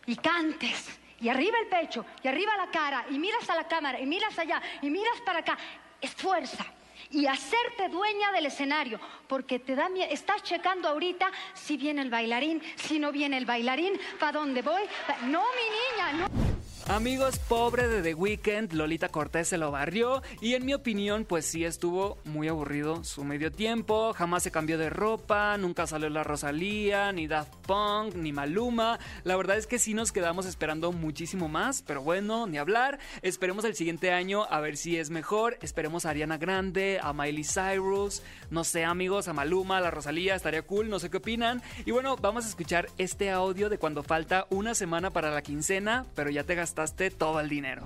y 0.07 0.17
cantes. 0.17 1.06
Y 1.21 1.29
arriba 1.29 1.59
el 1.59 1.69
pecho, 1.69 2.05
y 2.23 2.29
arriba 2.29 2.57
la 2.57 2.71
cara, 2.71 3.07
y 3.11 3.19
miras 3.19 3.49
a 3.49 3.55
la 3.55 3.67
cámara, 3.67 4.01
y 4.01 4.07
miras 4.07 4.39
allá, 4.39 4.61
y 4.83 4.91
miras 4.91 5.21
para 5.25 5.41
acá. 5.41 5.57
Esfuerza. 6.01 6.67
Y 7.11 7.27
hacerte 7.27 7.89
dueña 7.89 8.33
del 8.33 8.47
escenario, 8.47 8.99
porque 9.29 9.59
te 9.59 9.77
da 9.77 9.89
miedo. 9.89 10.09
Estás 10.11 10.43
checando 10.43 10.89
ahorita 10.89 11.31
si 11.55 11.77
viene 11.77 12.03
el 12.03 12.11
bailarín, 12.11 12.63
si 12.75 12.99
no 12.99 13.13
viene 13.13 13.39
el 13.39 13.47
bailarín, 13.47 13.99
¿para 14.19 14.41
dónde 14.41 14.63
voy? 14.63 14.83
No, 15.23 15.45
mi 15.55 16.17
niña, 16.17 16.29
no. 16.29 16.56
Amigos, 16.89 17.41
pobre 17.41 17.89
de 17.89 18.01
The 18.01 18.15
Weeknd, 18.15 18.73
Lolita 18.73 19.09
Cortés 19.09 19.49
se 19.49 19.59
lo 19.59 19.73
barrió 19.73 20.23
y 20.41 20.55
en 20.55 20.65
mi 20.65 20.73
opinión 20.73 21.25
pues 21.25 21.45
sí 21.45 21.65
estuvo 21.65 22.17
muy 22.25 22.47
aburrido 22.47 23.03
su 23.03 23.25
medio 23.25 23.51
tiempo, 23.51 24.13
jamás 24.13 24.45
se 24.45 24.53
cambió 24.53 24.79
de 24.79 24.89
ropa, 24.89 25.59
nunca 25.59 25.89
salió 25.89 26.09
la 26.11 26.23
Rosalía, 26.23 27.11
ni 27.11 27.27
Daft 27.27 27.53
Punk, 27.67 28.15
ni 28.15 28.33
Maluma, 28.33 29.01
la 29.25 29.37
verdad 29.37 29.57
es 29.57 29.67
que 29.67 29.81
sí 29.81 29.95
nos 29.95 30.13
quedamos 30.13 30.47
esperando 30.47 30.93
muchísimo 30.93 31.49
más, 31.49 31.83
pero 31.83 32.03
bueno, 32.03 32.47
ni 32.47 32.57
hablar, 32.57 33.01
esperemos 33.21 33.65
el 33.65 33.75
siguiente 33.75 34.13
año 34.13 34.45
a 34.49 34.61
ver 34.61 34.77
si 34.77 34.97
es 34.97 35.11
mejor, 35.11 35.59
esperemos 35.63 36.07
a 36.07 36.11
Ariana 36.11 36.39
Grande, 36.39 37.01
a 37.03 37.13
Miley 37.13 37.43
Cyrus, 37.43 38.23
no 38.49 38.63
sé 38.63 38.85
amigos, 38.85 39.27
a 39.27 39.33
Maluma, 39.33 39.79
a 39.79 39.81
la 39.81 39.91
Rosalía, 39.91 40.37
estaría 40.37 40.63
cool, 40.63 40.89
no 40.89 41.01
sé 41.01 41.11
qué 41.11 41.17
opinan. 41.17 41.63
Y 41.85 41.91
bueno, 41.91 42.17
vamos 42.17 42.45
a 42.45 42.49
escuchar 42.49 42.89
este 42.97 43.33
audio 43.33 43.69
de 43.69 43.79
cuando 43.79 44.05
falta 44.05 44.47
una 44.51 44.77
semana 44.77 45.11
para 45.11 45.33
la 45.33 45.43
quincena, 45.43 46.07
pero 46.15 46.31
ya 46.31 46.45
te 46.45 46.55
gastaste 46.55 46.76
todo 47.19 47.41
el 47.41 47.49
dinero. 47.49 47.85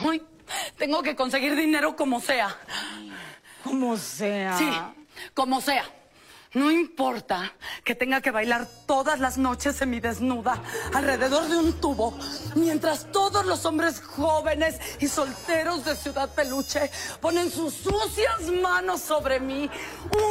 Ay, 0.00 0.22
tengo 0.78 1.02
que 1.02 1.16
conseguir 1.16 1.56
dinero 1.56 1.96
como 1.96 2.20
sea. 2.20 2.56
Como 3.62 3.96
sea. 3.96 4.58
Sí, 4.58 4.70
como 5.34 5.60
sea. 5.60 5.84
No 6.54 6.70
importa 6.70 7.52
que 7.82 7.96
tenga 7.96 8.20
que 8.20 8.30
bailar 8.30 8.68
todas 8.86 9.18
las 9.18 9.38
noches 9.38 9.74
semidesnuda 9.74 10.62
alrededor 10.94 11.48
de 11.48 11.56
un 11.56 11.72
tubo, 11.80 12.16
mientras 12.54 13.10
todos 13.10 13.44
los 13.44 13.64
hombres 13.64 14.00
jóvenes 14.00 14.78
y 15.00 15.08
solteros 15.08 15.84
de 15.84 15.96
Ciudad 15.96 16.32
Peluche 16.32 16.92
ponen 17.20 17.50
sus 17.50 17.74
sucias 17.74 18.42
manos 18.62 19.00
sobre 19.00 19.40
mí 19.40 19.68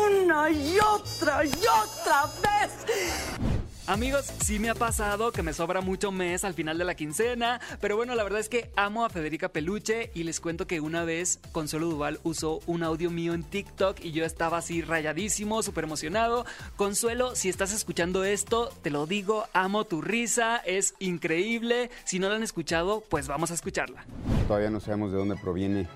una 0.07 0.49
y 0.49 0.77
otra 0.79 1.43
y 1.43 1.51
otra 1.51 2.25
vez. 2.41 3.52
Amigos, 3.85 4.31
sí 4.41 4.59
me 4.59 4.69
ha 4.69 4.75
pasado 4.75 5.33
que 5.33 5.43
me 5.43 5.51
sobra 5.51 5.81
mucho 5.81 6.09
mes 6.09 6.45
al 6.45 6.53
final 6.53 6.77
de 6.77 6.85
la 6.85 6.95
quincena, 6.95 7.59
pero 7.81 7.97
bueno, 7.97 8.15
la 8.15 8.23
verdad 8.23 8.39
es 8.39 8.47
que 8.47 8.71
amo 8.77 9.03
a 9.03 9.09
Federica 9.09 9.49
Peluche 9.49 10.09
y 10.13 10.23
les 10.23 10.39
cuento 10.39 10.65
que 10.67 10.79
una 10.79 11.03
vez 11.03 11.41
Consuelo 11.51 11.87
Duval 11.87 12.21
usó 12.23 12.61
un 12.65 12.83
audio 12.83 13.11
mío 13.11 13.33
en 13.33 13.43
TikTok 13.43 13.99
y 14.01 14.13
yo 14.13 14.23
estaba 14.23 14.59
así 14.59 14.81
rayadísimo, 14.81 15.61
súper 15.63 15.83
emocionado. 15.83 16.45
Consuelo, 16.77 17.35
si 17.35 17.49
estás 17.49 17.73
escuchando 17.73 18.23
esto, 18.23 18.69
te 18.81 18.89
lo 18.89 19.05
digo, 19.05 19.47
amo 19.51 19.83
tu 19.83 20.01
risa, 20.01 20.57
es 20.59 20.95
increíble. 20.99 21.91
Si 22.05 22.19
no 22.19 22.29
la 22.29 22.35
han 22.35 22.43
escuchado, 22.43 23.03
pues 23.09 23.27
vamos 23.27 23.51
a 23.51 23.55
escucharla. 23.55 24.05
Todavía 24.47 24.69
no 24.69 24.79
sabemos 24.79 25.11
de 25.11 25.17
dónde 25.17 25.35
proviene 25.35 25.89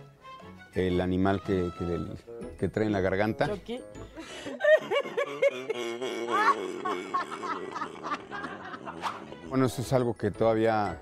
el 0.78 1.02
animal 1.02 1.42
que, 1.42 1.72
que, 2.60 2.70
trae 2.70 2.86
en 2.86 2.94
la 2.94 3.02
garganta. 3.02 3.50
Bueno, 9.50 9.66
eso 9.66 9.82
es 9.82 9.94
algo 9.94 10.14
que 10.14 10.30
todavía 10.30 11.02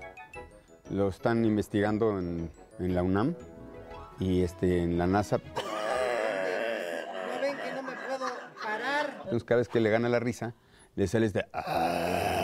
lo 0.90 1.08
están 1.08 1.44
investigando 1.44 2.18
en, 2.18 2.50
la 2.78 3.02
UNAM 3.02 3.34
y 4.18 4.42
este, 4.42 4.82
en 4.82 4.96
la 4.98 5.06
NASA. 5.06 5.38
¿No 5.38 5.44
ven 7.40 7.56
que 7.56 7.72
no 7.74 7.82
me 7.82 7.92
puedo 7.92 8.26
parar? 8.62 9.14
Entonces 9.24 9.44
cada 9.44 9.58
vez 9.58 9.68
que 9.68 9.80
le 9.80 9.90
gana 9.90 10.08
la 10.08 10.20
risa, 10.20 10.54
le 10.94 11.06
sale 11.08 11.26
este... 11.26 11.44
Ah". 11.52 12.35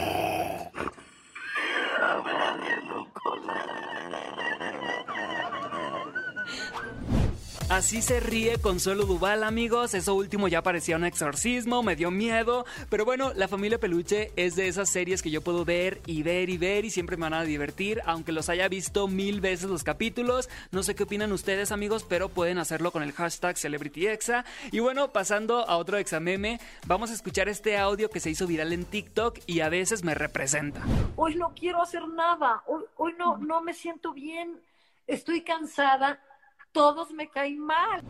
Así 7.72 8.02
se 8.02 8.20
ríe 8.20 8.58
Consuelo 8.58 9.06
Duval, 9.06 9.42
amigos. 9.42 9.94
Eso 9.94 10.14
último 10.14 10.46
ya 10.46 10.62
parecía 10.62 10.96
un 10.96 11.06
exorcismo, 11.06 11.82
me 11.82 11.96
dio 11.96 12.10
miedo. 12.10 12.66
Pero 12.90 13.06
bueno, 13.06 13.32
La 13.34 13.48
Familia 13.48 13.78
Peluche 13.78 14.30
es 14.36 14.56
de 14.56 14.68
esas 14.68 14.90
series 14.90 15.22
que 15.22 15.30
yo 15.30 15.40
puedo 15.40 15.64
ver 15.64 16.02
y 16.04 16.22
ver 16.22 16.50
y 16.50 16.58
ver 16.58 16.84
y 16.84 16.90
siempre 16.90 17.16
me 17.16 17.22
van 17.22 17.32
a 17.32 17.44
divertir, 17.44 18.02
aunque 18.04 18.30
los 18.30 18.50
haya 18.50 18.68
visto 18.68 19.08
mil 19.08 19.40
veces 19.40 19.70
los 19.70 19.84
capítulos. 19.84 20.50
No 20.70 20.82
sé 20.82 20.94
qué 20.94 21.04
opinan 21.04 21.32
ustedes, 21.32 21.72
amigos, 21.72 22.04
pero 22.06 22.28
pueden 22.28 22.58
hacerlo 22.58 22.90
con 22.90 23.02
el 23.02 23.12
hashtag 23.12 23.56
CelebrityExa. 23.56 24.44
Y 24.70 24.80
bueno, 24.80 25.08
pasando 25.08 25.66
a 25.66 25.78
otro 25.78 25.96
exameme, 25.96 26.60
vamos 26.86 27.10
a 27.10 27.14
escuchar 27.14 27.48
este 27.48 27.78
audio 27.78 28.10
que 28.10 28.20
se 28.20 28.28
hizo 28.28 28.46
viral 28.46 28.74
en 28.74 28.84
TikTok 28.84 29.38
y 29.46 29.60
a 29.60 29.70
veces 29.70 30.04
me 30.04 30.14
representa. 30.14 30.82
Hoy 31.16 31.36
no 31.36 31.54
quiero 31.58 31.80
hacer 31.80 32.06
nada, 32.06 32.64
hoy, 32.66 32.82
hoy 32.96 33.14
no, 33.18 33.38
no 33.38 33.62
me 33.62 33.72
siento 33.72 34.12
bien, 34.12 34.60
estoy 35.06 35.40
cansada 35.40 36.20
todos 36.72 37.10
me 37.12 37.28
caen 37.28 37.58
mal. 37.58 38.02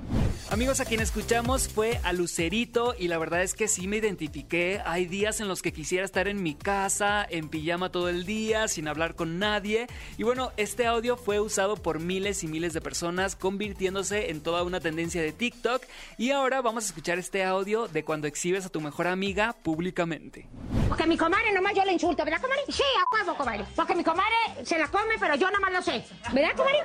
Amigos, 0.50 0.81
a 0.81 0.85
quien 0.85 1.00
escuchamos 1.00 1.69
fue 1.69 1.99
a 2.04 2.12
Lucerito 2.12 2.95
y 2.99 3.09
la 3.09 3.16
verdad 3.16 3.42
es 3.42 3.54
que 3.54 3.69
sí 3.69 3.88
me 3.88 3.97
identifiqué. 3.97 4.83
Hay 4.85 5.07
días 5.07 5.40
en 5.40 5.49
los 5.49 5.62
que 5.62 5.73
quisiera 5.73 6.04
estar 6.04 6.28
en 6.28 6.42
mi 6.42 6.54
casa, 6.54 7.26
en 7.28 7.49
pijama 7.49 7.90
todo 7.90 8.09
el 8.09 8.26
día, 8.26 8.69
sin 8.69 8.87
hablar 8.87 9.14
con 9.14 9.38
nadie. 9.38 9.87
Y 10.19 10.25
bueno, 10.25 10.52
este 10.59 10.87
audio 10.87 11.16
fue 11.16 11.40
usado 11.40 11.76
por 11.76 12.00
miles 12.00 12.45
y 12.45 12.49
miles 12.49 12.75
de 12.75 12.83
personas, 12.83 13.35
convirtiéndose 13.35 14.31
en 14.31 14.42
toda 14.42 14.62
una 14.62 14.81
tendencia 14.81 15.23
de 15.23 15.33
TikTok. 15.33 15.83
Y 16.19 16.33
ahora 16.33 16.61
vamos 16.61 16.85
a 16.85 16.88
escuchar 16.88 17.19
este 17.19 17.45
audio 17.45 17.88
de 17.88 18.04
cuando 18.04 18.26
exhibes 18.26 18.66
a 18.66 18.69
tu 18.69 18.81
mejor 18.81 19.07
amiga 19.07 19.54
públicamente. 19.62 20.49
Porque 20.92 21.06
mi 21.06 21.16
comadre 21.16 21.50
nomás 21.54 21.72
yo 21.75 21.87
le 21.87 21.94
insulto, 21.94 22.22
¿verdad, 22.22 22.38
comadre? 22.38 22.64
Sí, 22.68 22.82
a 22.82 23.16
huevo, 23.16 23.34
comadre. 23.34 23.64
Porque 23.75 23.94
mi 23.94 24.04
comadre 24.04 24.37
se 24.62 24.78
la 24.78 24.88
come, 24.88 25.14
pero 25.18 25.37
yo 25.37 25.50
nomás 25.50 25.72
lo 25.72 25.80
sé. 25.80 26.04
¿Verdad, 26.34 26.54
comadre? 26.54 26.82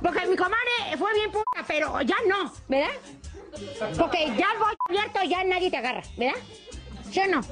Porque 0.00 0.26
mi 0.26 0.34
comadre 0.34 0.96
fue 0.96 1.12
bien 1.12 1.30
puta, 1.30 1.64
pero 1.66 2.00
ya 2.00 2.16
no, 2.26 2.50
¿verdad? 2.66 2.92
Porque 3.98 4.32
ya 4.38 4.48
voy 4.58 4.74
abierto, 4.88 5.22
ya 5.22 5.44
nadie 5.44 5.70
te 5.70 5.76
agarra, 5.76 6.02
¿verdad? 6.16 6.40
¿Sí 7.10 7.20
o 7.20 7.26
no? 7.26 7.42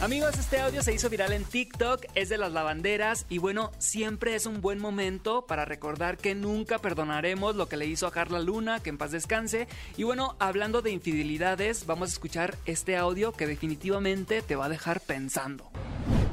Amigos, 0.00 0.36
este 0.38 0.60
audio 0.60 0.82
se 0.82 0.92
hizo 0.92 1.08
viral 1.08 1.32
en 1.32 1.44
TikTok, 1.44 2.04
es 2.14 2.28
de 2.28 2.36
las 2.36 2.52
lavanderas 2.52 3.24
y 3.28 3.38
bueno, 3.38 3.70
siempre 3.78 4.34
es 4.34 4.44
un 4.44 4.60
buen 4.60 4.78
momento 4.78 5.46
para 5.46 5.64
recordar 5.64 6.18
que 6.18 6.34
nunca 6.34 6.78
perdonaremos 6.78 7.54
lo 7.54 7.68
que 7.68 7.76
le 7.76 7.86
hizo 7.86 8.06
a 8.06 8.10
Carla 8.10 8.40
Luna, 8.40 8.80
que 8.80 8.90
en 8.90 8.98
paz 8.98 9.12
descanse. 9.12 9.68
Y 9.96 10.02
bueno, 10.02 10.36
hablando 10.40 10.82
de 10.82 10.90
infidelidades, 10.90 11.86
vamos 11.86 12.10
a 12.10 12.12
escuchar 12.12 12.58
este 12.66 12.96
audio 12.96 13.32
que 13.32 13.46
definitivamente 13.46 14.42
te 14.42 14.56
va 14.56 14.66
a 14.66 14.68
dejar 14.68 15.00
pensando. 15.00 15.64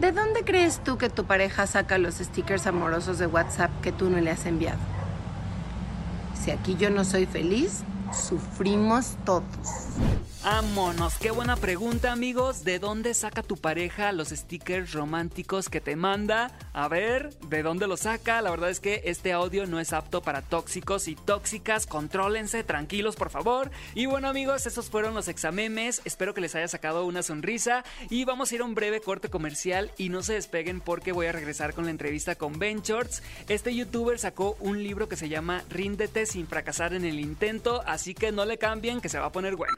¿De 0.01 0.11
dónde 0.11 0.43
crees 0.43 0.83
tú 0.83 0.97
que 0.97 1.09
tu 1.09 1.25
pareja 1.25 1.67
saca 1.67 1.97
los 1.99 2.15
stickers 2.15 2.65
amorosos 2.65 3.19
de 3.19 3.27
WhatsApp 3.27 3.69
que 3.81 3.91
tú 3.91 4.09
no 4.09 4.19
le 4.19 4.31
has 4.31 4.45
enviado? 4.47 4.79
Si 6.43 6.49
aquí 6.49 6.75
yo 6.77 6.89
no 6.89 7.05
soy 7.05 7.27
feliz, 7.27 7.83
sufrimos 8.11 9.15
todos. 9.23 9.45
Vámonos, 10.43 11.19
qué 11.19 11.29
buena 11.29 11.55
pregunta 11.55 12.11
amigos. 12.11 12.63
¿De 12.63 12.79
dónde 12.79 13.13
saca 13.13 13.43
tu 13.43 13.57
pareja 13.57 14.11
los 14.11 14.29
stickers 14.29 14.91
románticos 14.91 15.69
que 15.69 15.81
te 15.81 15.95
manda? 15.95 16.51
A 16.73 16.87
ver, 16.87 17.29
¿de 17.41 17.61
dónde 17.61 17.85
los 17.85 18.01
saca? 18.01 18.41
La 18.41 18.49
verdad 18.49 18.71
es 18.71 18.79
que 18.79 19.03
este 19.05 19.33
audio 19.33 19.67
no 19.67 19.79
es 19.79 19.93
apto 19.93 20.23
para 20.23 20.41
tóxicos 20.41 21.07
y 21.07 21.15
tóxicas. 21.15 21.85
Contrólense, 21.85 22.63
tranquilos 22.63 23.17
por 23.17 23.29
favor. 23.29 23.69
Y 23.93 24.07
bueno 24.07 24.29
amigos, 24.29 24.65
esos 24.65 24.89
fueron 24.89 25.13
los 25.13 25.27
examemes. 25.27 26.01
Espero 26.05 26.33
que 26.33 26.41
les 26.41 26.55
haya 26.55 26.67
sacado 26.67 27.05
una 27.05 27.21
sonrisa. 27.21 27.83
Y 28.09 28.25
vamos 28.25 28.51
a 28.51 28.55
ir 28.55 28.61
a 28.61 28.65
un 28.65 28.73
breve 28.73 28.99
corte 28.99 29.29
comercial 29.29 29.91
y 29.95 30.09
no 30.09 30.23
se 30.23 30.33
despeguen 30.33 30.81
porque 30.81 31.11
voy 31.11 31.27
a 31.27 31.33
regresar 31.33 31.75
con 31.75 31.85
la 31.85 31.91
entrevista 31.91 32.33
con 32.33 32.57
Ben 32.57 32.81
Shorts. 32.81 33.21
Este 33.47 33.75
youtuber 33.75 34.17
sacó 34.17 34.57
un 34.59 34.81
libro 34.81 35.07
que 35.07 35.17
se 35.17 35.29
llama 35.29 35.63
Ríndete 35.69 36.25
sin 36.25 36.47
fracasar 36.47 36.95
en 36.95 37.05
el 37.05 37.19
intento. 37.19 37.83
Así 37.85 38.15
que 38.15 38.31
no 38.31 38.45
le 38.45 38.57
cambien 38.57 39.01
que 39.01 39.09
se 39.09 39.19
va 39.19 39.27
a 39.27 39.31
poner 39.31 39.55
bueno. 39.55 39.77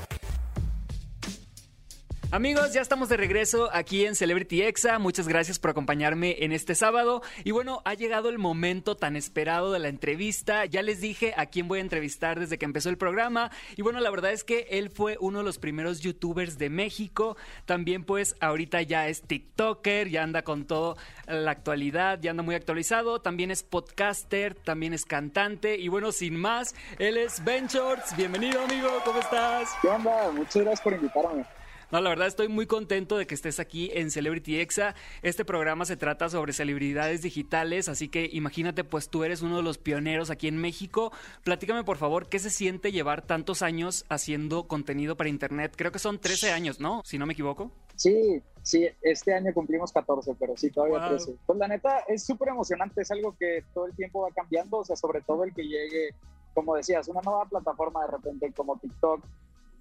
Amigos, 2.33 2.71
ya 2.71 2.79
estamos 2.79 3.09
de 3.09 3.17
regreso 3.17 3.69
aquí 3.73 4.05
en 4.05 4.15
Celebrity 4.15 4.61
Exa. 4.61 4.99
Muchas 4.99 5.27
gracias 5.27 5.59
por 5.59 5.71
acompañarme 5.71 6.37
en 6.39 6.53
este 6.53 6.75
sábado. 6.75 7.21
Y 7.43 7.51
bueno, 7.51 7.81
ha 7.83 7.93
llegado 7.93 8.29
el 8.29 8.39
momento 8.39 8.95
tan 8.95 9.17
esperado 9.17 9.73
de 9.73 9.79
la 9.79 9.89
entrevista. 9.89 10.63
Ya 10.63 10.81
les 10.81 11.01
dije 11.01 11.33
a 11.35 11.47
quién 11.47 11.67
voy 11.67 11.79
a 11.79 11.81
entrevistar 11.81 12.39
desde 12.39 12.57
que 12.57 12.63
empezó 12.63 12.87
el 12.87 12.97
programa. 12.97 13.51
Y 13.75 13.81
bueno, 13.81 13.99
la 13.99 14.09
verdad 14.09 14.31
es 14.31 14.45
que 14.45 14.65
él 14.69 14.91
fue 14.91 15.17
uno 15.19 15.39
de 15.39 15.43
los 15.43 15.59
primeros 15.59 15.99
youtubers 15.99 16.57
de 16.57 16.69
México. 16.69 17.35
También 17.65 18.05
pues 18.05 18.37
ahorita 18.39 18.81
ya 18.81 19.09
es 19.09 19.23
TikToker, 19.23 20.07
ya 20.07 20.23
anda 20.23 20.43
con 20.43 20.63
todo 20.63 20.95
la 21.27 21.51
actualidad, 21.51 22.17
ya 22.21 22.31
anda 22.31 22.43
muy 22.43 22.55
actualizado. 22.55 23.19
También 23.19 23.51
es 23.51 23.61
podcaster, 23.61 24.55
también 24.55 24.93
es 24.93 25.03
cantante. 25.03 25.77
Y 25.77 25.89
bueno, 25.89 26.13
sin 26.13 26.37
más, 26.37 26.75
él 26.97 27.17
es 27.17 27.43
Ben. 27.43 27.67
Bienvenido 28.15 28.61
amigo, 28.61 28.87
¿cómo 29.03 29.19
estás? 29.19 29.69
¿Qué 29.81 29.89
onda? 29.89 30.31
Muchas 30.31 30.55
gracias 30.63 30.81
por 30.81 30.93
invitarme. 30.93 31.45
No, 31.91 31.99
la 31.99 32.09
verdad 32.09 32.27
estoy 32.27 32.47
muy 32.47 32.67
contento 32.67 33.17
de 33.17 33.27
que 33.27 33.35
estés 33.35 33.59
aquí 33.59 33.91
en 33.93 34.11
Celebrity 34.11 34.61
Exa. 34.61 34.95
Este 35.23 35.43
programa 35.43 35.83
se 35.83 35.97
trata 35.97 36.29
sobre 36.29 36.53
celebridades 36.53 37.21
digitales, 37.21 37.89
así 37.89 38.07
que 38.07 38.29
imagínate, 38.31 38.85
pues 38.85 39.09
tú 39.09 39.25
eres 39.25 39.41
uno 39.41 39.57
de 39.57 39.63
los 39.63 39.77
pioneros 39.77 40.29
aquí 40.29 40.47
en 40.47 40.55
México. 40.55 41.11
Platícame, 41.43 41.83
por 41.83 41.97
favor, 41.97 42.29
¿qué 42.29 42.39
se 42.39 42.49
siente 42.49 42.93
llevar 42.93 43.23
tantos 43.23 43.61
años 43.61 44.05
haciendo 44.07 44.69
contenido 44.69 45.17
para 45.17 45.29
Internet? 45.29 45.73
Creo 45.75 45.91
que 45.91 45.99
son 45.99 46.17
13 46.17 46.53
años, 46.53 46.79
¿no? 46.79 47.01
Si 47.03 47.17
no 47.17 47.25
me 47.25 47.33
equivoco. 47.33 47.71
Sí, 47.97 48.41
sí, 48.63 48.87
este 49.01 49.33
año 49.33 49.53
cumplimos 49.53 49.91
14, 49.91 50.35
pero 50.39 50.55
sí, 50.55 50.71
todavía 50.71 51.09
13. 51.09 51.35
Pues 51.45 51.59
la 51.59 51.67
neta 51.67 52.05
es 52.07 52.23
súper 52.23 52.47
emocionante, 52.49 53.01
es 53.01 53.11
algo 53.11 53.35
que 53.37 53.65
todo 53.73 53.87
el 53.87 53.95
tiempo 53.97 54.21
va 54.21 54.29
cambiando, 54.33 54.77
o 54.77 54.85
sea, 54.85 54.95
sobre 54.95 55.19
todo 55.19 55.43
el 55.43 55.53
que 55.53 55.63
llegue, 55.63 56.15
como 56.53 56.77
decías, 56.77 57.09
una 57.09 57.19
nueva 57.21 57.43
plataforma 57.49 58.05
de 58.05 58.11
repente 58.11 58.53
como 58.53 58.77
TikTok 58.79 59.25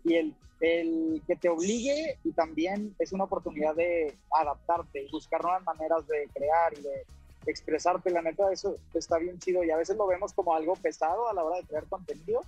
y 0.04 0.14
el, 0.14 0.34
el 0.60 1.22
que 1.26 1.36
te 1.36 1.48
obligue 1.48 2.18
y 2.24 2.32
también 2.32 2.94
es 2.98 3.12
una 3.12 3.24
oportunidad 3.24 3.74
de 3.74 4.16
adaptarte 4.38 5.04
y 5.04 5.10
buscar 5.10 5.42
nuevas 5.42 5.64
maneras 5.64 6.06
de 6.06 6.28
crear 6.34 6.76
y 6.78 6.82
de 6.82 7.06
expresarte. 7.46 8.10
La 8.10 8.22
neta, 8.22 8.52
eso 8.52 8.76
está 8.94 9.18
bien 9.18 9.38
chido 9.38 9.64
y 9.64 9.70
a 9.70 9.76
veces 9.76 9.96
lo 9.96 10.06
vemos 10.06 10.32
como 10.32 10.54
algo 10.54 10.74
pesado 10.74 11.28
a 11.28 11.34
la 11.34 11.44
hora 11.44 11.58
de 11.58 11.66
crear 11.66 11.86
contenido. 11.86 12.42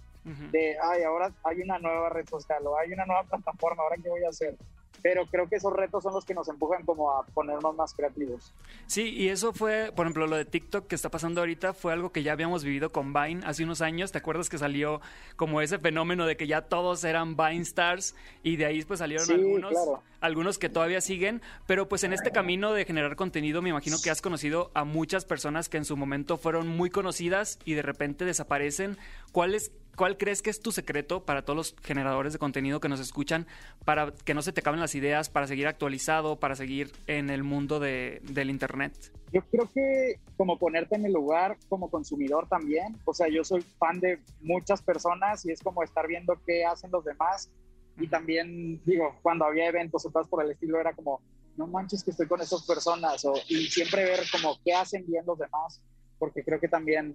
De, 0.53 0.77
ay, 0.81 1.03
ahora 1.03 1.33
hay 1.43 1.63
una 1.63 1.79
nueva 1.81 2.09
red 2.11 2.29
social 2.29 2.65
o 2.67 2.79
hay 2.79 2.93
una 2.93 3.05
nueva 3.07 3.25
plataforma, 3.25 3.83
ahora 3.83 3.97
qué 4.01 4.09
voy 4.09 4.23
a 4.23 4.29
hacer 4.29 4.57
pero 5.03 5.27
creo 5.27 5.49
que 5.49 5.57
esos 5.57 5.73
retos 5.73 6.03
son 6.03 6.15
los 6.15 6.25
que 6.25 6.35
nos 6.35 6.49
empujan 6.49 6.85
como 6.85 7.11
a 7.11 7.27
ponernos 7.27 7.75
más 7.75 7.93
creativos. 7.95 8.53
Sí, 8.87 9.11
y 9.11 9.29
eso 9.29 9.53
fue, 9.53 9.93
por 9.95 10.07
ejemplo, 10.07 10.27
lo 10.27 10.37
de 10.37 10.45
TikTok 10.45 10.87
que 10.87 10.95
está 10.95 11.11
pasando 11.11 11.41
ahorita 11.41 11.75
fue 11.75 11.93
algo 11.93 12.13
que 12.13 12.23
ya 12.23 12.33
habíamos 12.33 12.65
vivido 12.65 12.93
con 12.93 13.13
Vine 13.13 13.45
hace 13.45 13.65
unos 13.65 13.81
años. 13.81 14.13
¿Te 14.13 14.19
acuerdas 14.19 14.49
que 14.49 14.59
salió 14.59 15.01
como 15.37 15.61
ese 15.61 15.79
fenómeno 15.79 16.27
de 16.27 16.37
que 16.37 16.47
ya 16.47 16.63
todos 16.63 17.03
eran 17.05 17.37
Vine 17.37 17.63
Stars 17.63 18.15
y 18.43 18.57
de 18.57 18.67
ahí 18.67 18.83
pues 18.83 19.01
salieron 19.01 19.31
algunos, 19.31 19.75
algunos 20.21 20.59
que 20.59 20.69
todavía 20.69 21.01
siguen? 21.01 21.43
Pero 21.67 21.89
pues 21.89 22.05
en 22.05 22.13
este 22.13 22.31
camino 22.31 22.73
de 22.73 22.85
generar 22.85 23.17
contenido 23.17 23.61
me 23.61 23.71
imagino 23.71 23.97
que 24.03 24.11
has 24.11 24.23
conocido 24.23 24.71
a 24.75 24.85
muchas 24.85 25.25
personas 25.25 25.69
que 25.69 25.79
en 25.79 25.85
su 25.85 25.97
momento 25.97 26.39
fueron 26.39 26.69
muy 26.69 26.91
conocidas 26.91 27.59
y 27.65 27.75
de 27.75 27.83
repente 27.83 28.25
desaparecen. 28.25 28.97
¿Cuáles 29.33 29.73
¿Cuál 29.97 30.17
crees 30.17 30.41
que 30.41 30.49
es 30.49 30.61
tu 30.61 30.73
secreto 30.73 31.25
para 31.25 31.45
todos 31.45 31.57
los 31.57 31.77
generadores 31.83 32.33
de 32.33 32.39
contenido 32.39 32.81
que 32.81 32.89
nos 32.89 32.99
escuchan 32.99 33.47
para 33.85 34.11
que 34.13 34.33
no 34.33 34.41
se 34.41 34.53
te 34.53 34.61
acaben 34.61 34.81
las 34.81 34.95
ideas, 34.95 35.29
para 35.29 35.47
seguir 35.47 35.67
actualizado, 35.67 36.41
para 36.41 36.57
seguir 36.57 36.93
en 37.07 37.29
el 37.29 37.43
mundo 37.43 37.79
de, 37.79 38.21
del 38.25 38.49
Internet? 38.49 39.13
Yo 39.33 39.43
creo 39.51 39.69
que 39.73 40.19
como 40.37 40.59
ponerte 40.59 40.95
en 40.97 41.05
el 41.05 41.13
lugar 41.13 41.59
como 41.69 41.91
consumidor 41.91 42.49
también, 42.49 42.99
o 43.05 43.13
sea, 43.13 43.29
yo 43.29 43.45
soy 43.45 43.61
fan 43.79 44.01
de 44.01 44.19
muchas 44.41 44.81
personas 44.83 45.45
y 45.45 45.53
es 45.53 45.61
como 45.61 45.83
estar 45.83 46.07
viendo 46.07 46.41
qué 46.47 46.65
hacen 46.65 46.91
los 46.91 47.05
demás. 47.05 47.51
Y 47.99 48.09
también 48.09 48.83
digo, 48.87 49.15
cuando 49.21 49.45
había 49.45 49.67
eventos 49.67 50.07
o 50.07 50.11
cosas 50.11 50.29
por 50.29 50.43
el 50.43 50.53
estilo 50.53 50.81
era 50.81 50.95
como, 50.95 51.21
no 51.57 51.67
manches 51.67 52.03
que 52.03 52.13
estoy 52.13 52.27
con 52.27 52.41
esas 52.41 52.63
personas 52.67 53.23
o, 53.27 53.35
y 53.49 53.67
siempre 53.67 54.05
ver 54.05 54.21
como 54.33 54.59
qué 54.65 54.73
hacen 54.73 55.05
bien 55.07 55.27
los 55.27 55.39
demás, 55.39 55.83
porque 56.19 56.43
creo 56.43 56.59
que 56.59 56.69
también 56.69 57.13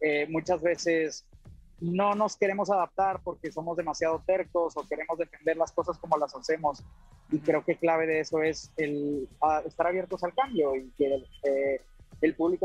eh, 0.00 0.26
muchas 0.28 0.62
veces 0.62 1.26
no 1.82 2.14
nos 2.14 2.36
queremos 2.36 2.70
adaptar 2.70 3.20
porque 3.22 3.50
somos 3.50 3.76
demasiado 3.76 4.22
tercos 4.24 4.76
o 4.76 4.86
queremos 4.86 5.18
defender 5.18 5.56
las 5.56 5.72
cosas 5.72 5.98
como 5.98 6.16
las 6.16 6.34
hacemos. 6.34 6.82
Y 7.30 7.40
creo 7.40 7.64
que 7.64 7.76
clave 7.76 8.06
de 8.06 8.20
eso 8.20 8.42
es 8.42 8.72
el 8.76 9.28
estar 9.66 9.86
abiertos 9.86 10.22
al 10.22 10.34
cambio 10.34 10.76
y 10.76 10.90
que 10.96 11.26
eh, 11.42 11.80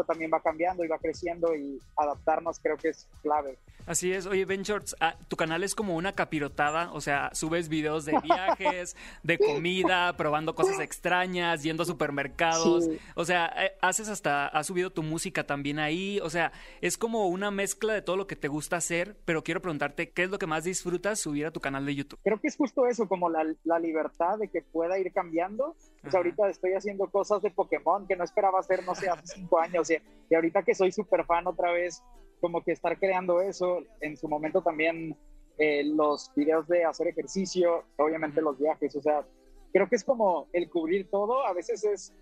también 0.07 0.31
va 0.33 0.41
cambiando 0.41 0.83
y 0.83 0.87
va 0.87 0.97
creciendo 0.97 1.55
y 1.55 1.79
adaptarnos 1.95 2.59
creo 2.59 2.77
que 2.77 2.89
es 2.89 3.07
clave. 3.21 3.59
Así 3.87 4.11
es. 4.11 4.25
Oye, 4.25 4.43
Ben 4.43 4.63
Shorts, 4.63 4.97
ah, 4.99 5.15
tu 5.29 5.37
canal 5.37 5.63
es 5.63 5.73
como 5.73 5.95
una 5.95 6.11
capirotada, 6.11 6.91
o 6.91 6.99
sea, 6.99 7.29
subes 7.33 7.69
videos 7.69 8.03
de 8.03 8.19
viajes, 8.21 8.97
de 9.23 9.37
comida, 9.37 10.17
probando 10.17 10.55
cosas 10.55 10.81
extrañas, 10.81 11.63
yendo 11.63 11.83
a 11.83 11.85
supermercados. 11.85 12.89
O 13.15 13.23
sea, 13.23 13.53
eh, 13.57 13.71
haces 13.81 14.09
hasta, 14.09 14.47
has 14.47 14.67
subido 14.67 14.89
tu 14.89 15.03
música 15.03 15.45
también 15.45 15.79
ahí. 15.79 16.19
O 16.21 16.29
sea, 16.29 16.51
es 16.81 16.97
como 16.97 17.27
una 17.27 17.49
mezcla 17.49 17.93
de 17.93 18.01
todo 18.01 18.17
lo 18.17 18.27
que 18.27 18.35
te 18.35 18.49
gusta 18.49 18.75
hacer, 18.75 19.15
pero 19.23 19.41
quiero 19.41 19.61
preguntarte, 19.61 20.09
¿qué 20.09 20.23
es 20.23 20.29
lo 20.29 20.37
que 20.37 20.47
más 20.47 20.65
disfrutas 20.65 21.21
subir 21.21 21.45
a 21.45 21.51
tu 21.51 21.61
canal 21.61 21.85
de 21.85 21.95
YouTube? 21.95 22.19
Creo 22.23 22.41
que 22.41 22.49
es 22.49 22.57
justo 22.57 22.87
eso, 22.87 23.07
como 23.07 23.29
la, 23.29 23.45
la 23.63 23.79
libertad 23.79 24.37
de 24.37 24.49
que 24.49 24.61
pueda 24.61 24.99
ir 24.99 25.13
cambiando. 25.13 25.77
Pues 26.07 26.15
ahorita 26.15 26.49
estoy 26.49 26.73
haciendo 26.73 27.09
cosas 27.09 27.41
de 27.41 27.51
Pokémon 27.51 28.07
que 28.07 28.15
no 28.15 28.23
esperaba 28.23 28.59
hacer, 28.59 28.83
no 28.85 28.95
sé, 28.95 29.09
hace 29.09 29.27
cinco 29.27 29.59
años. 29.59 29.89
Y, 29.89 29.97
y 30.29 30.35
ahorita 30.35 30.63
que 30.63 30.73
soy 30.73 30.91
súper 30.91 31.25
fan 31.25 31.47
otra 31.47 31.71
vez, 31.71 32.01
como 32.39 32.63
que 32.63 32.71
estar 32.71 32.97
creando 32.97 33.41
eso, 33.41 33.79
en 33.99 34.15
su 34.15 34.27
momento 34.27 34.61
también 34.61 35.17
eh, 35.57 35.83
los 35.83 36.31
videos 36.35 36.67
de 36.67 36.85
hacer 36.85 37.07
ejercicio, 37.07 37.83
obviamente 37.97 38.41
los 38.41 38.57
viajes, 38.59 38.95
o 38.95 39.01
sea, 39.01 39.25
creo 39.73 39.89
que 39.89 39.95
es 39.95 40.03
como 40.03 40.47
el 40.53 40.69
cubrir 40.69 41.09
todo, 41.09 41.45
a 41.45 41.53
veces 41.53 41.83
es 41.83 42.13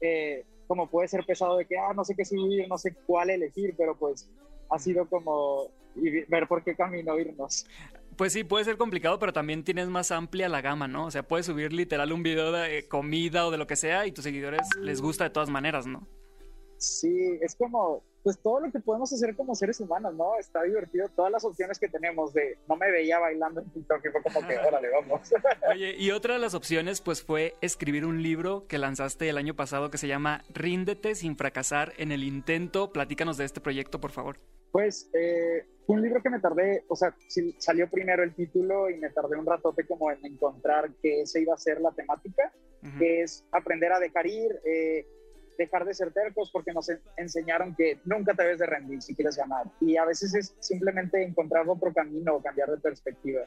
eh, 0.00 0.44
como 0.66 0.88
puede 0.88 1.08
ser 1.08 1.24
pesado 1.26 1.56
de 1.56 1.66
que, 1.66 1.76
ah, 1.76 1.92
no 1.94 2.04
sé 2.04 2.14
qué 2.14 2.24
subir, 2.24 2.68
no 2.68 2.78
sé 2.78 2.94
cuál 3.06 3.30
elegir, 3.30 3.74
pero 3.76 3.96
pues 3.96 4.30
ha 4.70 4.78
sido 4.78 5.08
como 5.08 5.68
ver 5.94 6.46
por 6.48 6.62
qué 6.62 6.74
camino 6.74 7.18
irnos. 7.18 7.66
Pues 8.16 8.32
sí, 8.32 8.44
puede 8.44 8.64
ser 8.64 8.76
complicado, 8.76 9.18
pero 9.18 9.32
también 9.32 9.64
tienes 9.64 9.88
más 9.88 10.12
amplia 10.12 10.48
la 10.48 10.60
gama, 10.60 10.86
¿no? 10.86 11.06
O 11.06 11.10
sea, 11.10 11.24
puedes 11.24 11.46
subir 11.46 11.72
literal 11.72 12.12
un 12.12 12.22
video 12.22 12.52
de 12.52 12.86
comida 12.86 13.46
o 13.46 13.50
de 13.50 13.58
lo 13.58 13.66
que 13.66 13.76
sea 13.76 14.06
y 14.06 14.12
tus 14.12 14.24
seguidores 14.24 14.68
les 14.80 15.00
gusta 15.00 15.24
de 15.24 15.30
todas 15.30 15.50
maneras, 15.50 15.86
¿no? 15.86 16.06
Sí, 16.76 17.38
es 17.40 17.54
como, 17.56 18.02
pues 18.22 18.38
todo 18.38 18.60
lo 18.60 18.70
que 18.70 18.78
podemos 18.78 19.12
hacer 19.12 19.34
como 19.34 19.54
seres 19.54 19.80
humanos, 19.80 20.14
¿no? 20.14 20.38
Está 20.38 20.62
divertido, 20.62 21.08
todas 21.16 21.32
las 21.32 21.44
opciones 21.44 21.78
que 21.78 21.88
tenemos 21.88 22.32
de, 22.32 22.58
no 22.68 22.76
me 22.76 22.90
veía 22.90 23.18
bailando 23.18 23.60
en 23.60 23.70
TikTok, 23.70 24.04
y 24.04 24.10
fue 24.10 24.22
como 24.22 24.46
que, 24.46 24.58
órale, 24.66 24.88
vamos. 24.90 25.20
Oye, 25.70 25.94
y 25.96 26.10
otra 26.10 26.34
de 26.34 26.40
las 26.40 26.54
opciones, 26.54 27.00
pues 27.00 27.22
fue 27.22 27.54
escribir 27.60 28.04
un 28.04 28.22
libro 28.22 28.66
que 28.66 28.78
lanzaste 28.78 29.28
el 29.28 29.38
año 29.38 29.54
pasado 29.54 29.90
que 29.90 29.98
se 29.98 30.08
llama 30.08 30.44
Ríndete 30.50 31.14
sin 31.14 31.36
fracasar 31.36 31.92
en 31.96 32.12
el 32.12 32.22
intento. 32.22 32.92
Platícanos 32.92 33.36
de 33.36 33.44
este 33.44 33.60
proyecto, 33.60 34.00
por 34.00 34.10
favor. 34.10 34.38
Pues, 34.74 35.08
eh, 35.12 35.64
fue 35.86 35.94
un 35.94 36.02
libro 36.02 36.20
que 36.20 36.30
me 36.30 36.40
tardé, 36.40 36.84
o 36.88 36.96
sea, 36.96 37.14
salió 37.58 37.88
primero 37.88 38.24
el 38.24 38.34
título 38.34 38.90
y 38.90 38.96
me 38.96 39.08
tardé 39.10 39.36
un 39.36 39.46
ratote 39.46 39.86
como 39.86 40.10
en 40.10 40.18
encontrar 40.26 40.90
que 41.00 41.20
esa 41.20 41.38
iba 41.38 41.54
a 41.54 41.58
ser 41.58 41.80
la 41.80 41.92
temática, 41.92 42.52
que 42.98 43.22
es 43.22 43.44
aprender 43.52 43.92
a 43.92 44.00
dejar 44.00 44.26
ir, 44.26 44.50
eh, 44.64 45.06
dejar 45.56 45.84
de 45.84 45.94
ser 45.94 46.12
tercos 46.12 46.50
porque 46.52 46.72
nos 46.72 46.90
enseñaron 47.16 47.76
que 47.76 48.00
nunca 48.04 48.34
te 48.34 48.42
debes 48.42 48.58
de 48.58 48.66
rendir 48.66 49.00
si 49.00 49.14
quieres 49.14 49.36
ganar. 49.36 49.64
Y 49.80 49.96
a 49.96 50.06
veces 50.06 50.34
es 50.34 50.56
simplemente 50.58 51.22
encontrar 51.22 51.68
otro 51.68 51.92
camino 51.92 52.34
o 52.34 52.42
cambiar 52.42 52.72
de 52.72 52.78
perspectiva. 52.78 53.42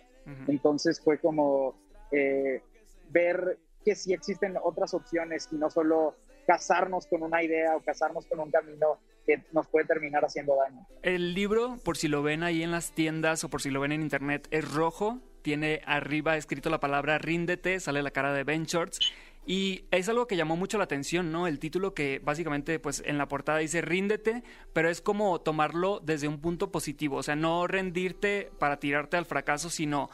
Entonces 0.48 0.98
fue 1.02 1.18
como 1.18 1.76
eh, 2.14 2.62
ver 3.10 3.58
que 3.84 3.96
sí 3.96 4.14
existen 4.14 4.56
otras 4.64 4.94
opciones 4.94 5.50
y 5.52 5.58
no 5.58 5.70
solo 5.70 6.16
casarnos 6.46 7.06
con 7.06 7.22
una 7.22 7.44
idea 7.44 7.76
o 7.76 7.82
casarnos 7.82 8.26
con 8.28 8.40
un 8.40 8.50
camino 8.50 8.98
que 9.28 9.44
nos 9.52 9.68
puede 9.68 9.86
terminar 9.86 10.26
haciendo 10.26 10.56
daño. 10.56 10.88
El 11.04 11.36
libro, 11.36 11.78
por 11.84 11.98
si 11.98 12.08
lo 12.08 12.24
ven 12.24 12.42
ahí 12.42 12.64
en 12.64 12.72
las 12.72 12.92
tiendas 12.94 13.44
o 13.44 13.50
por 13.50 13.62
si 13.62 13.70
lo 13.70 13.82
ven 13.82 13.92
en 13.92 14.02
internet, 14.02 14.48
es 14.50 14.74
rojo. 14.74 15.20
Tiene 15.44 15.82
arriba 15.86 16.38
escrito 16.38 16.70
la 16.70 16.80
palabra 16.80 17.20
ríndete, 17.20 17.80
sale 17.80 18.02
la 18.02 18.12
cara 18.12 18.34
de 18.34 18.44
Ben 18.44 18.64
Shorts 18.64 19.00
y 19.48 19.86
es 19.92 20.10
algo 20.10 20.28
que 20.28 20.36
llamó 20.36 20.58
mucho 20.58 20.78
la 20.78 20.84
atención, 20.84 21.32
¿no? 21.32 21.48
El 21.48 21.60
título 21.60 21.94
que 21.94 22.20
básicamente, 22.20 22.80
pues 22.80 23.02
en 23.06 23.18
la 23.18 23.30
portada 23.30 23.60
dice 23.60 23.82
ríndete, 23.82 24.44
pero 24.74 24.90
es 24.90 25.00
como 25.00 25.40
tomarlo 25.40 26.02
desde 26.04 26.28
un 26.28 26.42
punto 26.42 26.70
positivo, 26.70 27.16
o 27.16 27.24
sea, 27.24 27.38
no 27.38 27.66
rendirte 27.66 28.52
para 28.60 28.78
tirarte 28.78 29.16
al 29.16 29.26
fracaso, 29.26 29.70
sino 29.70 30.10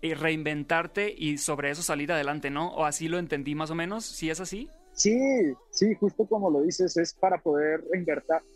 eh, 0.00 0.14
reinventarte 0.14 1.14
y 1.14 1.36
sobre 1.36 1.70
eso 1.70 1.82
salir 1.82 2.10
adelante, 2.12 2.48
¿no? 2.48 2.70
O 2.70 2.86
así 2.86 3.08
lo 3.08 3.18
entendí 3.18 3.54
más 3.54 3.70
o 3.70 3.74
menos, 3.74 4.06
¿sí 4.06 4.30
es 4.30 4.40
así? 4.40 4.70
Sí, 4.98 5.54
sí, 5.70 5.94
justo 5.94 6.26
como 6.26 6.50
lo 6.50 6.62
dices, 6.62 6.96
es 6.96 7.14
para 7.14 7.40
poder 7.40 7.84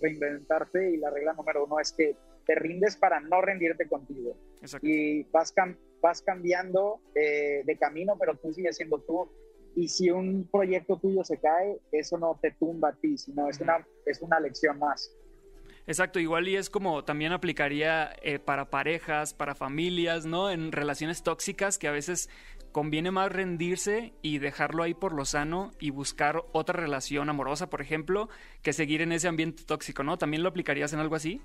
reinventarte 0.00 0.90
y 0.90 0.96
la 0.96 1.08
regla 1.08 1.34
número 1.34 1.66
uno 1.66 1.78
es 1.78 1.92
que 1.92 2.16
te 2.44 2.56
rindes 2.56 2.96
para 2.96 3.20
no 3.20 3.40
rendirte 3.40 3.86
contigo. 3.88 4.36
Exacto. 4.60 4.84
Y 4.84 5.22
vas, 5.30 5.54
vas 6.00 6.20
cambiando 6.20 7.00
eh, 7.14 7.62
de 7.64 7.78
camino, 7.78 8.16
pero 8.18 8.36
tú 8.36 8.52
sigues 8.52 8.76
siendo 8.76 8.98
tú 8.98 9.30
y 9.76 9.86
si 9.86 10.10
un 10.10 10.48
proyecto 10.50 10.98
tuyo 10.98 11.22
se 11.22 11.38
cae, 11.38 11.78
eso 11.92 12.18
no 12.18 12.36
te 12.42 12.50
tumba 12.50 12.88
a 12.88 12.96
ti, 12.96 13.16
sino 13.16 13.48
es 13.48 13.60
una, 13.60 13.86
es 14.04 14.20
una 14.20 14.40
lección 14.40 14.80
más. 14.80 15.16
Exacto, 15.86 16.18
igual 16.18 16.48
y 16.48 16.56
es 16.56 16.70
como 16.70 17.04
también 17.04 17.30
aplicaría 17.30 18.16
eh, 18.22 18.40
para 18.40 18.68
parejas, 18.68 19.32
para 19.32 19.54
familias, 19.54 20.26
¿no? 20.26 20.50
En 20.50 20.72
relaciones 20.72 21.22
tóxicas 21.22 21.78
que 21.78 21.86
a 21.86 21.92
veces 21.92 22.28
conviene 22.72 23.10
más 23.10 23.30
rendirse 23.30 24.14
y 24.22 24.38
dejarlo 24.38 24.82
ahí 24.82 24.94
por 24.94 25.12
lo 25.12 25.24
sano 25.24 25.70
y 25.78 25.90
buscar 25.90 26.42
otra 26.52 26.80
relación 26.80 27.28
amorosa, 27.28 27.70
por 27.70 27.80
ejemplo, 27.80 28.28
que 28.62 28.72
seguir 28.72 29.02
en 29.02 29.12
ese 29.12 29.28
ambiente 29.28 29.64
tóxico, 29.64 30.02
¿no? 30.02 30.18
¿También 30.18 30.42
lo 30.42 30.48
aplicarías 30.48 30.92
en 30.92 31.00
algo 31.00 31.14
así? 31.14 31.40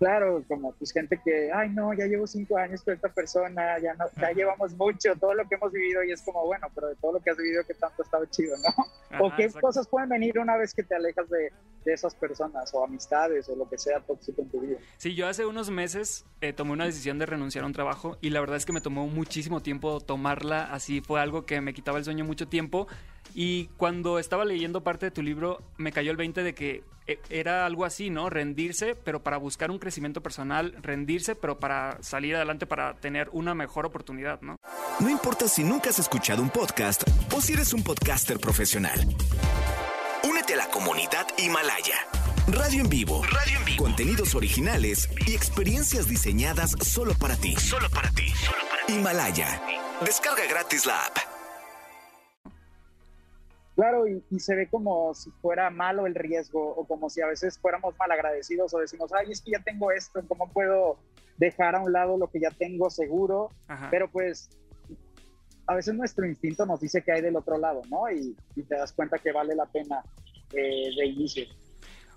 Claro, 0.00 0.42
como 0.48 0.72
pues 0.72 0.92
gente 0.92 1.20
que, 1.22 1.52
ay 1.52 1.68
no, 1.68 1.92
ya 1.92 2.06
llevo 2.06 2.26
cinco 2.26 2.56
años 2.56 2.82
con 2.82 2.94
esta 2.94 3.10
persona, 3.10 3.78
ya 3.78 3.92
no, 3.94 4.06
ya 4.18 4.32
llevamos 4.32 4.72
mucho, 4.72 5.14
todo 5.16 5.34
lo 5.34 5.46
que 5.46 5.56
hemos 5.56 5.70
vivido 5.70 6.02
y 6.02 6.10
es 6.10 6.22
como, 6.22 6.46
bueno, 6.46 6.68
pero 6.74 6.88
de 6.88 6.96
todo 6.96 7.12
lo 7.12 7.20
que 7.20 7.30
has 7.30 7.36
vivido, 7.36 7.62
¿qué 7.66 7.74
tanto 7.74 8.02
ha 8.02 8.04
estado 8.04 8.24
chido, 8.24 8.56
no? 8.56 9.20
o 9.20 9.30
qué 9.36 9.50
cosas 9.60 9.86
pueden 9.86 10.08
venir 10.08 10.38
una 10.38 10.56
vez 10.56 10.72
que 10.72 10.82
te 10.82 10.94
alejas 10.94 11.28
de, 11.28 11.52
de, 11.84 11.92
esas 11.92 12.14
personas 12.14 12.72
o 12.72 12.82
amistades 12.82 13.46
o 13.50 13.56
lo 13.56 13.68
que 13.68 13.76
sea 13.76 14.00
tóxico 14.00 14.40
en 14.40 14.48
tu 14.48 14.60
vida. 14.60 14.78
Sí, 14.96 15.14
yo 15.14 15.28
hace 15.28 15.44
unos 15.44 15.68
meses 15.68 16.24
eh, 16.40 16.54
tomé 16.54 16.72
una 16.72 16.86
decisión 16.86 17.18
de 17.18 17.26
renunciar 17.26 17.64
a 17.64 17.66
un 17.66 17.74
trabajo 17.74 18.16
y 18.22 18.30
la 18.30 18.40
verdad 18.40 18.56
es 18.56 18.64
que 18.64 18.72
me 18.72 18.80
tomó 18.80 19.06
muchísimo 19.06 19.60
tiempo 19.60 20.00
tomarla, 20.00 20.72
así 20.72 21.02
fue 21.02 21.20
algo 21.20 21.44
que 21.44 21.60
me 21.60 21.74
quitaba 21.74 21.98
el 21.98 22.04
sueño 22.04 22.24
mucho 22.24 22.48
tiempo 22.48 22.88
y 23.34 23.66
cuando 23.76 24.18
estaba 24.18 24.44
leyendo 24.44 24.82
parte 24.82 25.06
de 25.06 25.10
tu 25.10 25.22
libro, 25.22 25.62
me 25.76 25.92
cayó 25.92 26.10
el 26.10 26.16
20 26.16 26.42
de 26.42 26.54
que 26.54 26.84
eh, 27.06 27.18
era 27.28 27.66
algo 27.66 27.84
así, 27.84 28.10
¿no? 28.10 28.30
Rendirse, 28.30 28.94
pero 28.94 29.22
para 29.22 29.36
buscar 29.36 29.70
un 29.70 29.78
crecimiento 29.78 30.22
personal, 30.22 30.74
rendirse, 30.82 31.34
pero 31.34 31.58
para 31.58 32.00
salir 32.02 32.36
adelante, 32.36 32.66
para 32.66 32.94
tener 32.94 33.28
una 33.32 33.54
mejor 33.54 33.86
oportunidad, 33.86 34.40
¿no? 34.42 34.56
No 35.00 35.10
importa 35.10 35.48
si 35.48 35.64
nunca 35.64 35.90
has 35.90 35.98
escuchado 35.98 36.42
un 36.42 36.50
podcast 36.50 37.02
o 37.34 37.40
si 37.40 37.54
eres 37.54 37.72
un 37.72 37.82
podcaster 37.82 38.38
profesional. 38.38 39.00
Únete 40.22 40.54
a 40.54 40.58
la 40.58 40.68
comunidad 40.68 41.26
Himalaya. 41.38 42.06
Radio 42.46 42.82
en 42.82 42.90
vivo. 42.90 43.22
Radio 43.24 43.58
en 43.58 43.64
vivo. 43.64 43.84
Contenidos 43.84 44.34
originales 44.34 45.08
y 45.26 45.34
experiencias 45.34 46.08
diseñadas 46.08 46.72
solo 46.82 47.14
para 47.14 47.36
ti. 47.36 47.56
Solo 47.56 47.88
para 47.90 48.10
ti. 48.10 48.28
Solo 48.28 48.62
para 48.70 48.86
ti. 48.86 48.92
Himalaya. 48.94 49.62
Descarga 50.04 50.44
gratis 50.46 50.86
la 50.86 51.04
app. 51.04 51.29
Claro, 53.80 54.06
y, 54.06 54.22
y, 54.30 54.40
se 54.40 54.54
ve 54.54 54.68
como 54.68 55.14
si 55.14 55.30
fuera 55.40 55.70
malo 55.70 56.06
el 56.06 56.14
riesgo 56.14 56.62
o 56.62 56.86
como 56.86 57.08
si 57.08 57.22
a 57.22 57.26
veces 57.26 57.58
fuéramos 57.58 57.94
malagradecidos 57.98 58.74
o 58.74 58.78
decimos, 58.78 59.10
ay, 59.14 59.32
es 59.32 59.40
que 59.40 59.52
ya 59.52 59.60
tengo 59.60 59.90
esto, 59.90 60.22
¿cómo 60.28 60.52
puedo 60.52 60.98
dejar 61.38 61.76
a 61.76 61.80
un 61.80 61.90
lado 61.90 62.18
lo 62.18 62.30
que 62.30 62.40
ya 62.40 62.50
tengo 62.50 62.90
seguro? 62.90 63.48
Ajá. 63.68 63.88
Pero 63.90 64.10
pues 64.10 64.50
a 65.66 65.74
veces 65.74 65.94
nuestro 65.94 66.26
instinto 66.26 66.66
nos 66.66 66.80
dice 66.80 67.00
que 67.00 67.10
hay 67.10 67.22
del 67.22 67.36
otro 67.36 67.56
lado, 67.56 67.80
¿no? 67.88 68.10
Y, 68.10 68.36
y 68.54 68.62
te 68.64 68.74
das 68.74 68.92
cuenta 68.92 69.16
que 69.16 69.32
vale 69.32 69.54
la 69.54 69.64
pena 69.64 70.04
eh, 70.52 70.90
de 70.94 71.06
inicio. 71.06 71.46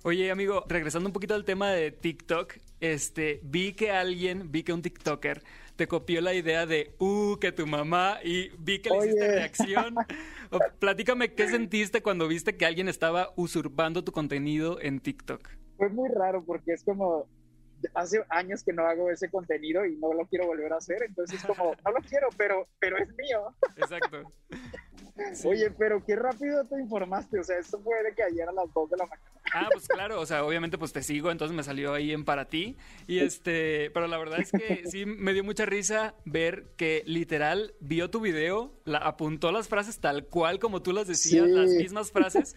Oye, 0.03 0.31
amigo, 0.31 0.65
regresando 0.67 1.07
un 1.07 1.13
poquito 1.13 1.33
al 1.33 1.45
tema 1.45 1.71
de 1.71 1.91
TikTok, 1.91 2.55
este, 2.81 3.39
vi 3.41 3.71
que 3.71 3.89
alguien, 3.89 4.51
vi 4.51 4.63
que 4.63 4.73
un 4.73 4.81
TikToker 4.81 5.41
te 5.75 5.87
copió 5.87 6.21
la 6.21 6.33
idea 6.33 6.65
de, 6.65 6.95
uh, 6.99 7.37
que 7.37 7.51
tu 7.51 7.65
mamá, 7.65 8.19
y 8.23 8.49
vi 8.59 8.79
que 8.79 8.89
le 8.89 8.97
Oye. 8.97 9.07
hiciste 9.09 9.27
reacción. 9.31 9.95
O, 10.51 10.59
platícame 10.79 11.33
qué 11.33 11.47
sentiste 11.47 12.01
cuando 12.01 12.27
viste 12.27 12.55
que 12.57 12.65
alguien 12.65 12.87
estaba 12.87 13.33
usurpando 13.35 14.03
tu 14.03 14.11
contenido 14.11 14.79
en 14.81 14.99
TikTok. 14.99 15.49
Fue 15.77 15.89
muy 15.89 16.09
raro 16.09 16.43
porque 16.45 16.73
es 16.73 16.83
como, 16.83 17.27
hace 17.93 18.23
años 18.29 18.63
que 18.63 18.73
no 18.73 18.85
hago 18.85 19.09
ese 19.09 19.29
contenido 19.29 19.85
y 19.85 19.97
no 19.97 20.13
lo 20.13 20.25
quiero 20.27 20.47
volver 20.47 20.73
a 20.73 20.77
hacer, 20.77 21.03
entonces 21.03 21.39
es 21.39 21.45
como, 21.45 21.73
no 21.83 21.91
lo 21.91 22.01
quiero, 22.01 22.27
pero, 22.37 22.67
pero 22.79 22.97
es 22.97 23.09
mío. 23.15 23.55
Exacto. 23.77 24.31
Oye, 25.45 25.69
pero 25.71 26.03
qué 26.03 26.15
rápido 26.15 26.65
te 26.65 26.79
informaste, 26.79 27.39
o 27.39 27.43
sea, 27.43 27.59
esto 27.59 27.79
fue 27.81 28.01
de 28.03 28.13
que 28.13 28.23
ayer 28.23 28.47
a 28.47 28.51
las 28.51 28.73
2 28.73 28.89
de 28.89 28.97
la 28.97 29.05
mañana. 29.05 29.29
Ah, 29.53 29.67
pues 29.71 29.87
claro, 29.87 30.19
o 30.19 30.25
sea, 30.25 30.43
obviamente 30.43 30.77
pues 30.77 30.93
te 30.93 31.03
sigo, 31.03 31.31
entonces 31.31 31.55
me 31.55 31.63
salió 31.63 31.93
ahí 31.93 32.11
en 32.11 32.25
para 32.25 32.45
ti. 32.49 32.75
Y 33.07 33.19
este, 33.19 33.91
pero 33.91 34.07
la 34.07 34.17
verdad 34.17 34.39
es 34.39 34.51
que 34.51 34.83
sí 34.89 35.05
me 35.05 35.33
dio 35.33 35.43
mucha 35.43 35.65
risa 35.65 36.15
ver 36.25 36.73
que 36.75 37.03
literal 37.05 37.73
vio 37.79 38.09
tu 38.09 38.19
video, 38.19 38.73
la, 38.85 38.97
apuntó 38.99 39.51
las 39.51 39.67
frases 39.67 39.99
tal 39.99 40.25
cual 40.25 40.59
como 40.59 40.81
tú 40.81 40.91
las 40.93 41.07
decías, 41.07 41.45
Sí. 41.45 41.51
las 41.51 41.69
mismas 41.71 42.11
frases. 42.11 42.55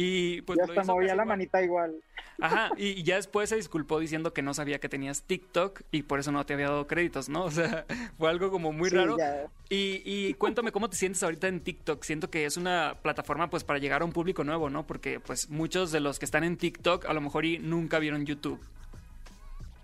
Y 0.00 0.42
pues 0.42 0.60
y 0.62 0.62
lo 0.64 0.64
hasta 0.64 0.84
movía 0.84 1.14
la 1.16 1.24
igual. 1.24 1.26
manita 1.26 1.60
igual. 1.62 2.04
Ajá, 2.40 2.72
y, 2.76 3.02
ya 3.02 3.16
después 3.16 3.48
se 3.48 3.56
disculpó 3.56 3.98
diciendo 3.98 4.32
que 4.32 4.42
no 4.42 4.54
sabía 4.54 4.78
que 4.78 4.88
tenías 4.88 5.24
TikTok 5.24 5.82
y 5.90 6.02
por 6.04 6.20
eso 6.20 6.30
no 6.30 6.46
te 6.46 6.54
había 6.54 6.68
dado 6.68 6.86
créditos, 6.86 7.28
¿no? 7.28 7.44
O 7.46 7.50
sea, 7.50 7.84
fue 8.16 8.30
algo 8.30 8.50
como 8.52 8.72
muy 8.72 8.90
Sí, 8.90 8.96
raro. 8.96 9.16
ya. 9.16 9.50
Y, 9.68 10.02
y 10.04 10.34
cuéntame 10.34 10.70
cómo 10.72 10.88
te 10.88 10.96
sientes 10.96 11.22
ahorita 11.24 11.48
en 11.48 11.62
TikTok. 11.64 12.04
Siento 12.04 12.30
que 12.30 12.44
es 12.44 12.56
una 12.56 12.96
plataforma 13.02 13.50
pues 13.50 13.64
para 13.64 13.80
llegar 13.80 14.02
a 14.02 14.04
un 14.04 14.12
público 14.12 14.44
nuevo, 14.44 14.70
¿no? 14.70 14.86
Porque 14.86 15.18
pues 15.20 15.50
muchos 15.50 15.90
de 15.90 16.00
los 16.00 16.18
que 16.20 16.26
están 16.26 16.44
en 16.44 16.56
TikTok 16.56 17.06
a 17.06 17.12
lo 17.12 17.20
mejor 17.20 17.44
y 17.44 17.58
nunca 17.58 17.98
vieron 17.98 18.24
YouTube. 18.24 18.60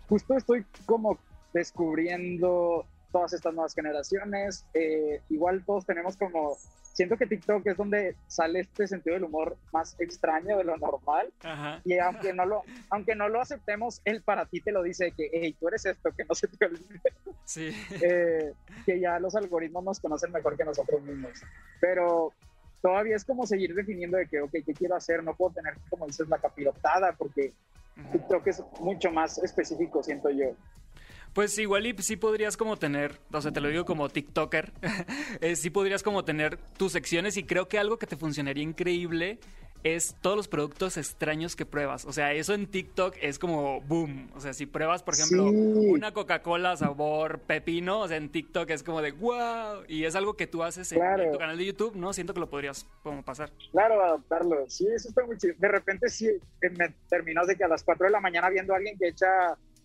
Justo 0.09 0.37
estoy 0.37 0.65
como 0.87 1.19
descubriendo 1.53 2.87
todas 3.11 3.33
estas 3.33 3.55
nuevas 3.55 3.75
generaciones. 3.75 4.65
eh, 4.75 5.21
igual 5.31 5.65
todos 5.65 5.87
tenemos 5.87 6.17
como, 6.17 6.57
siento 6.95 7.17
que 7.17 7.27
TikTok 7.27 7.67
es 7.67 7.77
donde 7.77 8.17
sale 8.29 8.61
este 8.61 8.87
sentido 8.87 9.15
del 9.15 9.25
humor 9.25 9.57
más 9.73 9.97
extraño 9.99 10.57
de 10.57 10.65
lo 10.65 10.77
normal. 10.79 11.31
Ajá. 11.43 11.81
Y 11.85 11.99
aunque 11.99 12.33
no 12.33 12.47
lo, 12.47 12.63
aunque 12.89 13.15
no 13.15 13.29
lo 13.29 13.41
aceptemos, 13.41 14.01
él 14.05 14.23
para 14.23 14.47
ti 14.47 14.61
te 14.61 14.73
lo 14.73 14.83
dice 14.83 15.13
que, 15.13 15.29
hey, 15.33 15.55
tú 15.59 15.69
eres 15.69 15.85
esto, 15.85 16.11
que 16.17 16.25
no 16.25 16.35
se 16.35 16.49
te 16.49 16.65
olvide. 16.65 17.01
Sí. 17.45 17.71
Eh, 18.07 18.53
que 18.85 19.01
ya 19.01 19.19
los 19.19 19.35
algoritmos 19.35 19.83
nos 19.83 20.01
conocen 20.01 20.31
mejor 20.31 20.57
que 20.57 20.65
nosotros 20.65 21.03
mismos. 21.03 21.43
Pero 21.81 22.33
todavía 22.83 23.17
es 23.17 23.25
como 23.25 23.47
seguir 23.47 23.75
definiendo 23.75 24.17
de 24.19 24.27
que, 24.27 24.41
ok, 24.41 24.51
¿qué 24.53 24.75
quiero 24.75 24.95
hacer? 24.95 25.23
No 25.23 25.35
puedo 25.35 25.55
tener, 25.55 25.75
como 25.89 26.07
dices, 26.07 26.29
la 26.29 26.39
capirotada, 26.39 27.13
porque 27.13 27.53
TikTok 28.13 28.47
es 28.47 28.63
mucho 28.81 29.11
más 29.11 29.39
específico, 29.39 30.03
siento 30.03 30.31
yo. 30.31 30.55
Pues 31.35 31.59
igual 31.59 31.87
y 31.87 31.95
sí 32.01 32.17
podrías 32.17 32.57
como 32.57 32.77
tener, 32.77 33.19
o 33.33 33.41
sea, 33.43 33.51
te 33.53 33.61
lo 33.61 33.69
digo 33.69 33.85
como 33.85 34.09
TikToker, 34.09 34.73
eh, 35.41 35.57
sí 35.57 35.69
podrías 35.71 36.03
como 36.03 36.25
tener 36.25 36.57
tus 36.79 36.93
secciones 36.93 37.37
y 37.37 37.45
creo 37.45 37.69
que 37.69 37.79
algo 37.79 37.99
que 37.99 38.07
te 38.07 38.17
funcionaría 38.17 38.63
increíble 38.63 39.39
es 39.83 40.17
todos 40.23 40.35
los 40.37 40.49
productos 40.49 40.97
extraños 40.97 41.57
que 41.57 41.67
pruebas. 41.67 42.07
O 42.07 42.13
sea, 42.13 42.33
eso 42.33 42.55
en 42.55 42.67
TikTok 42.69 43.17
es 43.21 43.39
como 43.39 43.83
boom. 43.83 44.31
O 44.35 44.41
sea, 44.41 44.55
si 44.55 44.65
pruebas, 44.65 45.03
por 45.03 45.13
ejemplo, 45.13 45.51
Sí. 45.51 45.55
una 45.91 46.15
Coca-Cola 46.15 46.75
sabor 46.79 47.41
pepino, 47.41 48.01
o 48.01 48.09
sea, 48.09 48.17
en 48.17 48.31
TikTok 48.31 48.71
es 48.71 48.83
como 48.83 49.03
de 49.03 49.13
wow. 49.13 49.83
Y 49.87 50.05
es 50.05 50.15
algo 50.15 50.37
que 50.39 50.47
tú 50.47 50.63
haces 50.63 50.91
en, 50.93 51.01
Claro. 51.01 51.25
en 51.25 51.33
tu 51.33 51.39
canal 51.39 51.59
de 51.59 51.67
YouTube, 51.67 51.97
¿no? 51.97 52.15
Siento 52.15 52.33
que 52.33 52.41
lo 52.41 52.49
podrías 52.49 52.87
como 53.03 53.23
pasar. 53.23 53.51
Claro, 53.73 54.03
adaptarlo. 54.03 54.65
Sí, 54.69 54.87
eso 54.87 55.09
está 55.11 55.27
muy 55.27 55.37
chido. 55.37 55.55
De 55.59 55.69
repente 55.69 56.09
sí, 56.09 56.29
eh, 56.29 56.71
me 56.79 56.89
terminas 57.11 57.47
de 57.47 57.55
que 57.55 57.65
a 57.65 57.69
las 57.69 57.83
4 57.85 58.07
de 58.07 58.13
la 58.13 58.21
mañana 58.21 58.49
viendo 58.49 58.73
a 58.73 58.77
alguien 58.79 58.97
que 58.97 59.09
echa 59.09 59.27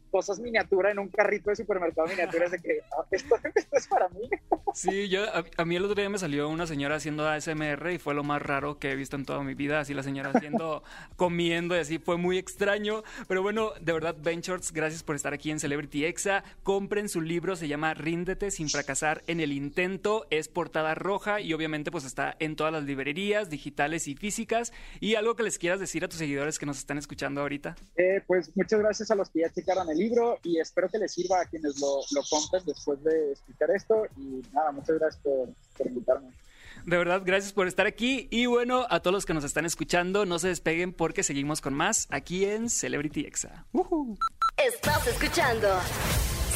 cosas 0.09 0.39
miniatura 0.39 0.91
en 0.91 0.99
un 0.99 1.09
carrito 1.09 1.49
de 1.49 1.55
supermercado 1.55 2.07
miniatura 2.07 2.45
es 2.45 2.51
de 2.51 2.59
que 2.59 2.81
ah, 2.97 3.05
esto, 3.11 3.35
esto 3.55 3.69
es 3.77 3.87
para 3.87 4.09
mí. 4.09 4.29
Sí, 4.73 5.09
yo 5.09 5.23
a, 5.23 5.43
a 5.57 5.65
mí 5.65 5.75
el 5.75 5.85
otro 5.85 5.95
día 5.95 6.09
me 6.09 6.17
salió 6.17 6.49
una 6.49 6.67
señora 6.67 6.95
haciendo 6.95 7.27
ASMR 7.27 7.91
y 7.91 7.97
fue 7.97 8.13
lo 8.13 8.23
más 8.23 8.41
raro 8.41 8.79
que 8.79 8.91
he 8.91 8.95
visto 8.95 9.15
en 9.15 9.25
toda 9.25 9.43
mi 9.43 9.53
vida, 9.53 9.79
así 9.79 9.93
la 9.93 10.03
señora 10.03 10.31
haciendo, 10.33 10.83
comiendo 11.15 11.75
y 11.75 11.79
así, 11.79 11.99
fue 11.99 12.17
muy 12.17 12.37
extraño, 12.37 13.03
pero 13.27 13.41
bueno, 13.41 13.71
de 13.81 13.93
verdad, 13.93 14.15
Shorts, 14.23 14.71
gracias 14.71 15.03
por 15.03 15.15
estar 15.15 15.33
aquí 15.33 15.51
en 15.51 15.59
Celebrity 15.59 16.05
Exa, 16.05 16.43
compren 16.63 17.09
su 17.09 17.21
libro, 17.21 17.55
se 17.55 17.67
llama 17.67 17.93
Ríndete 17.93 18.51
sin 18.51 18.69
fracasar 18.69 19.23
en 19.27 19.39
el 19.39 19.51
intento, 19.51 20.25
es 20.29 20.47
portada 20.47 20.95
roja 20.95 21.41
y 21.41 21.53
obviamente 21.53 21.91
pues 21.91 22.05
está 22.05 22.35
en 22.39 22.55
todas 22.55 22.71
las 22.71 22.83
librerías, 22.83 23.49
digitales 23.49 24.07
y 24.07 24.15
físicas, 24.15 24.71
y 24.99 25.15
algo 25.15 25.35
que 25.35 25.43
les 25.43 25.57
quieras 25.59 25.79
decir 25.79 26.03
a 26.03 26.07
tus 26.07 26.19
seguidores 26.19 26.59
que 26.59 26.65
nos 26.65 26.77
están 26.77 26.97
escuchando 26.97 27.41
ahorita. 27.41 27.75
Eh, 27.95 28.21
pues 28.25 28.55
muchas 28.55 28.79
gracias 28.79 29.11
a 29.11 29.15
los 29.15 29.29
que 29.29 29.41
ya 29.41 29.49
checaron 29.49 29.89
el 29.89 29.98
libro 29.99 30.39
y 30.43 30.59
espero 30.59 30.89
que 30.89 30.97
les 30.97 31.13
sirva 31.13 31.41
a 31.41 31.45
quienes 31.45 31.79
lo, 31.79 32.01
lo 32.11 32.21
compren 32.29 32.63
después 32.65 33.03
de 33.03 33.31
explicar 33.31 33.69
esto. 33.71 34.05
Y 34.17 34.41
nada, 34.53 34.71
muchas 34.71 34.97
gracias 34.97 35.21
por, 35.23 35.49
por 35.77 35.87
invitarme. 35.87 36.29
De 36.85 36.97
verdad, 36.97 37.21
gracias 37.25 37.53
por 37.53 37.67
estar 37.67 37.85
aquí. 37.85 38.27
Y 38.31 38.45
bueno, 38.45 38.85
a 38.89 39.01
todos 39.01 39.13
los 39.13 39.25
que 39.25 39.33
nos 39.33 39.43
están 39.43 39.65
escuchando, 39.65 40.25
no 40.25 40.39
se 40.39 40.47
despeguen 40.47 40.93
porque 40.93 41.23
seguimos 41.23 41.61
con 41.61 41.73
más 41.73 42.07
aquí 42.09 42.45
en 42.45 42.69
Celebrity 42.69 43.21
Exa. 43.21 43.65
Estás 44.57 45.07
escuchando 45.07 45.67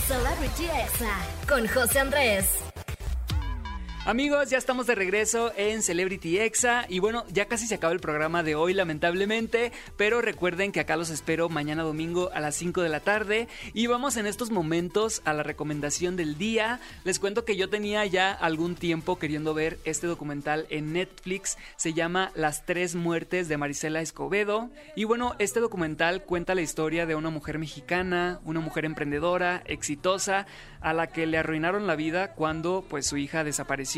Celebrity 0.08 0.66
Exa 0.66 1.18
con 1.48 1.68
José 1.68 2.00
Andrés. 2.00 2.73
Amigos, 4.06 4.50
ya 4.50 4.58
estamos 4.58 4.86
de 4.86 4.96
regreso 4.96 5.54
en 5.56 5.82
Celebrity 5.82 6.38
Exa 6.38 6.86
y 6.90 7.00
bueno, 7.00 7.24
ya 7.32 7.46
casi 7.46 7.68
se 7.68 7.76
acaba 7.76 7.94
el 7.94 8.02
programa 8.02 8.44
de 8.44 8.54
hoy 8.54 8.74
lamentablemente, 8.74 9.72
pero 9.96 10.22
recuerden 10.22 10.74
que 10.74 10.82
acá 10.82 10.98
los 10.98 11.10
espero 11.10 11.48
mañana 11.48 11.84
domingo 11.84 12.30
a 12.34 12.42
las 12.42 12.56
5 12.56 12.82
de 12.82 12.90
la 12.90 13.00
tarde 13.00 13.48
y 13.74 13.88
vamos 13.88 14.18
en 14.18 14.26
estos 14.26 14.52
momentos 14.52 15.22
a 15.24 15.32
la 15.32 15.42
recomendación 15.42 16.18
del 16.18 16.38
día. 16.38 16.82
Les 17.06 17.18
cuento 17.18 17.46
que 17.46 17.56
yo 17.56 17.70
tenía 17.70 18.06
ya 18.06 18.34
algún 18.34 18.76
tiempo 18.76 19.18
queriendo 19.18 19.54
ver 19.54 19.80
este 19.86 20.06
documental 20.06 20.68
en 20.70 20.92
Netflix, 20.92 21.58
se 21.78 21.94
llama 21.94 22.34
Las 22.36 22.66
tres 22.66 22.96
muertes 22.96 23.48
de 23.48 23.56
Marisela 23.56 24.02
Escobedo 24.02 24.70
y 24.98 25.06
bueno, 25.06 25.34
este 25.40 25.62
documental 25.62 26.24
cuenta 26.24 26.56
la 26.56 26.62
historia 26.62 27.06
de 27.06 27.16
una 27.16 27.30
mujer 27.30 27.58
mexicana, 27.58 28.42
una 28.44 28.60
mujer 28.60 28.84
emprendedora, 28.84 29.64
exitosa, 29.66 30.46
a 30.82 30.92
la 30.92 31.08
que 31.08 31.26
le 31.26 31.38
arruinaron 31.38 31.88
la 31.88 31.96
vida 31.96 32.34
cuando 32.34 32.84
pues 32.90 33.08
su 33.08 33.16
hija 33.16 33.46
desapareció. 33.46 33.93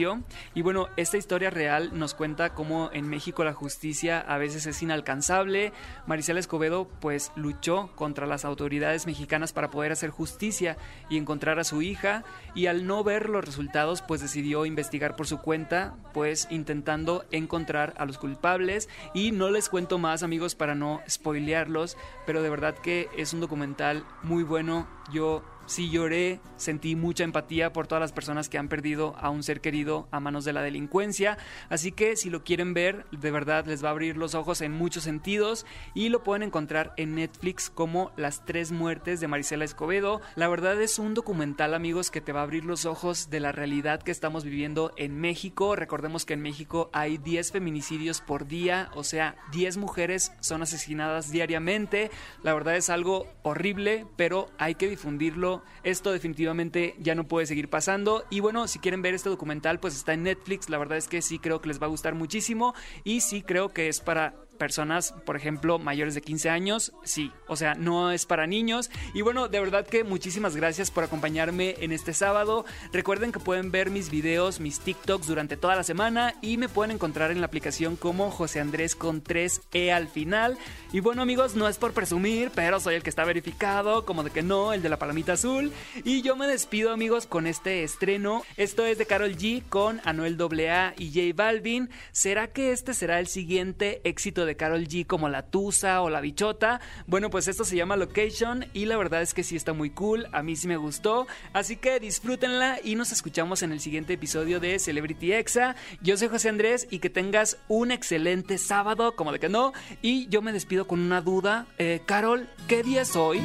Y 0.54 0.62
bueno, 0.62 0.90
esta 0.98 1.18
historia 1.18 1.50
real 1.50 1.98
nos 1.98 2.14
cuenta 2.14 2.54
cómo 2.54 2.90
en 2.92 3.08
México 3.08 3.44
la 3.44 3.54
justicia 3.54 4.20
a 4.20 4.38
veces 4.38 4.66
es 4.66 4.82
inalcanzable. 4.82 5.72
Marisela 6.06 6.40
Escobedo 6.40 6.88
pues 7.00 7.32
luchó 7.36 7.92
contra 7.96 8.26
las 8.26 8.46
autoridades 8.46 9.06
mexicanas 9.06 9.54
para 9.54 9.70
poder 9.70 9.92
hacer 9.92 10.10
justicia 10.10 10.78
y 11.10 11.18
encontrar 11.18 11.60
a 11.60 11.64
su 11.64 11.82
hija. 11.82 12.24
Y 12.56 12.68
al 12.68 12.86
no 12.86 13.04
ver 13.04 13.30
los 13.30 13.46
resultados 13.46 14.02
pues 14.02 14.22
decidió 14.22 14.66
investigar 14.66 15.16
por 15.16 15.28
su 15.28 15.40
cuenta 15.40 15.96
pues 16.14 16.48
intentando 16.50 17.26
encontrar 17.32 17.94
a 17.98 18.06
los 18.06 18.18
culpables. 18.18 18.90
Y 19.14 19.32
no 19.32 19.50
les 19.50 19.70
cuento 19.70 19.98
más 19.98 20.24
amigos 20.24 20.56
para 20.56 20.76
no 20.76 21.02
spoilearlos 21.10 21.98
pero 22.26 22.42
de 22.42 22.50
verdad 22.50 22.76
que 22.76 23.10
es 23.18 23.34
un 23.34 23.40
documental 23.40 24.04
muy 24.24 24.44
bueno. 24.44 24.88
Yo 25.12 25.44
sí 25.66 25.90
lloré, 25.90 26.40
sentí 26.58 26.96
mucha 26.96 27.24
empatía 27.24 27.74
por 27.74 27.88
todas 27.88 28.02
las 28.02 28.12
personas 28.12 28.50
que 28.50 28.58
han 28.58 28.68
perdido 28.68 29.16
a 29.18 29.30
un 29.30 29.44
ser 29.44 29.62
querido 29.62 30.08
a 30.12 30.20
manos 30.20 30.46
de 30.46 30.54
la 30.54 30.62
delincuencia, 30.62 31.38
así 31.70 31.92
que 31.92 32.16
si 32.16 32.30
lo 32.30 32.44
quieren 32.44 32.74
ver, 32.74 33.06
de 33.12 33.32
verdad 33.32 33.66
les 33.66 33.84
va 33.84 33.90
a 33.90 33.92
abrir 33.92 34.18
los 34.18 34.36
ojos 34.36 34.62
en 34.62 34.72
muchos 34.72 35.04
sentidos 35.04 35.66
y 35.94 36.10
lo 36.10 36.24
pueden 36.24 36.44
encontrar 36.44 36.94
en 36.98 37.16
Netflix 37.16 37.70
como 37.70 38.12
Las 38.18 38.46
tres 38.46 38.72
muertes 38.72 39.20
de 39.20 39.28
Marisela 39.28 39.66
Escobedo. 39.66 40.22
La 40.36 40.48
verdad 40.48 40.82
es 40.82 41.00
un 41.00 41.14
documental, 41.14 41.74
amigos, 41.74 42.12
que 42.12 42.22
te 42.22 42.32
va 42.32 42.42
a 42.42 42.44
abrir 42.44 42.66
los 42.66 42.86
ojos 42.86 43.30
de 43.30 43.40
la 43.40 43.52
realidad 43.52 44.02
que 44.02 44.12
estamos 44.12 44.44
viviendo 44.44 44.92
en 44.98 45.20
México. 45.20 45.76
Recordemos 45.76 46.26
que 46.26 46.34
en 46.34 46.42
México 46.42 46.90
hay 46.94 47.18
10 47.18 47.52
feminicidios 47.52 48.22
por 48.22 48.48
día, 48.48 48.90
o 48.96 49.04
sea, 49.04 49.36
10 49.52 49.78
mujeres 49.78 50.32
son 50.40 50.62
asesinadas 50.62 51.32
diariamente. 51.32 52.12
La 52.44 52.54
verdad 52.54 52.76
es 52.76 52.90
algo 52.90 53.28
horrible, 53.44 54.06
pero 54.16 54.48
hay 54.58 54.76
que 54.76 54.90
difundirlo 54.90 55.55
esto 55.84 56.12
definitivamente 56.12 56.96
ya 57.00 57.16
no 57.16 57.28
puede 57.28 57.46
seguir 57.46 57.70
pasando. 57.70 58.26
Y 58.30 58.40
bueno, 58.40 58.68
si 58.68 58.80
quieren 58.80 59.02
ver 59.02 59.14
este 59.14 59.30
documental, 59.30 59.80
pues 59.80 59.96
está 59.96 60.14
en 60.14 60.24
Netflix. 60.24 60.70
La 60.70 60.78
verdad 60.78 60.98
es 60.98 61.08
que 61.08 61.22
sí 61.22 61.40
creo 61.40 61.62
que 61.62 61.68
les 61.68 61.82
va 61.82 61.86
a 61.86 61.90
gustar 61.90 62.16
muchísimo. 62.16 62.74
Y 63.04 63.22
sí 63.22 63.42
creo 63.42 63.70
que 63.70 63.88
es 63.88 64.00
para 64.00 64.36
personas, 64.56 65.14
por 65.26 65.36
ejemplo, 65.36 65.80
mayores 65.80 66.16
de 66.16 66.22
15 66.22 66.50
años, 66.50 66.94
sí, 67.04 67.32
o 67.48 67.56
sea, 67.56 67.76
no 67.76 68.12
es 68.12 68.26
para 68.26 68.48
niños. 68.48 68.90
Y 69.14 69.22
bueno, 69.22 69.48
de 69.48 69.60
verdad 69.60 69.86
que 69.86 70.04
muchísimas 70.04 70.56
gracias 70.56 70.92
por 70.92 71.04
acompañarme 71.04 71.76
en 71.80 71.92
este 71.92 72.14
sábado. 72.14 72.66
Recuerden 72.92 73.32
que 73.32 73.40
pueden 73.40 73.72
ver 73.72 73.90
mis 73.90 74.10
videos, 74.10 74.60
mis 74.60 74.80
TikToks 74.80 75.28
durante 75.28 75.58
toda 75.58 75.76
la 75.76 75.84
semana 75.84 76.36
y 76.42 76.58
me 76.58 76.70
pueden 76.70 76.92
encontrar 76.92 77.32
en 77.32 77.42
la 77.42 77.48
aplicación 77.48 77.96
como 77.96 78.32
José 78.32 78.60
Andrés 78.60 78.96
con 78.96 79.24
3E 79.24 79.92
al 79.92 80.08
final. 80.08 80.58
Y 80.92 81.00
bueno, 81.00 81.22
amigos, 81.22 81.56
no 81.56 81.68
es 81.68 81.78
por 81.78 81.94
presumir, 81.94 82.52
pero 82.56 82.80
soy 82.80 82.96
el 82.96 83.04
que 83.04 83.10
está 83.10 83.26
verificado, 83.26 84.06
como 84.06 84.24
de 84.24 84.32
que 84.32 84.44
no, 84.44 84.74
el 84.74 84.82
de 84.82 84.90
la 84.90 85.00
palomita 85.00 85.34
azul. 85.34 85.72
Y 86.04 86.22
yo 86.22 86.36
me 86.36 86.48
despido, 86.48 86.92
amigos, 86.92 87.28
con 87.28 87.48
este 87.48 87.84
estreno. 87.84 88.44
Esto 88.58 88.86
es 88.86 88.98
de 88.98 89.06
Carol 89.06 89.36
G 89.36 89.64
con 89.70 90.02
Anuel 90.06 90.38
AA 90.40 90.94
y 90.98 91.10
J 91.10 91.36
Balvin. 91.36 91.90
¿Será 92.12 92.48
que 92.48 92.72
este 92.72 92.94
será 92.94 93.20
el 93.20 93.28
siguiente 93.28 94.02
de 94.46 94.56
Carol 94.56 94.88
G 94.88 95.06
como 95.06 95.30
La 95.30 95.44
Tusa 95.44 96.02
o 96.02 96.10
La 96.10 96.22
Bichota? 96.22 96.82
Bueno, 97.08 97.30
pues 97.30 97.48
esto 97.48 97.66
se 97.66 97.76
llama 97.76 97.96
Location 97.96 98.68
y 98.74 98.86
la 98.86 98.98
verdad 98.98 99.22
es 99.22 99.34
que 99.34 99.44
sí 99.44 99.56
está 99.56 99.74
muy 99.74 99.90
cool. 99.90 100.28
A 100.32 100.44
mí 100.44 100.56
sí 100.56 100.68
me 100.68 100.78
gustó. 100.78 101.28
Así 101.54 101.76
que 101.78 102.00
disfrútenla 102.00 102.80
y 102.84 102.96
nos 102.96 103.12
escuchamos 103.12 103.64
en 103.64 103.72
el 103.72 103.80
siguiente 103.80 104.14
episodio 104.14 104.60
de 104.60 104.80
Celebrity 104.80 105.34
Exa. 105.34 105.76
Yo 106.02 106.18
soy 106.18 106.28
José 106.28 106.50
Andrés 106.50 106.88
y 106.90 107.00
que 107.00 107.10
tengas 107.10 107.58
un 107.68 107.92
excelente 107.92 108.58
sábado, 108.58 109.16
como 109.16 109.32
de 109.32 109.40
que 109.40 109.50
no. 109.50 109.74
Y 110.02 110.28
yo 110.28 110.42
me 110.42 110.54
despido 110.54 110.88
con 110.88 111.00
una 111.00 111.22
duda. 111.22 111.68
Eh, 111.78 112.02
Carol, 112.06 112.48
¿qué 112.68 112.84
día 112.84 113.02
es 113.02 113.16
hoy? 113.16 113.40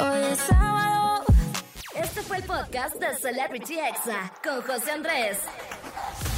Hoy 0.00 0.20
es 0.32 0.38
sábado. 0.38 1.24
Este 1.94 2.22
fue 2.22 2.38
el 2.38 2.44
podcast 2.44 2.96
de 2.96 3.14
Celebrity 3.16 3.78
Exa 3.78 4.32
con 4.42 4.62
José 4.62 4.92
Andrés. 4.92 5.38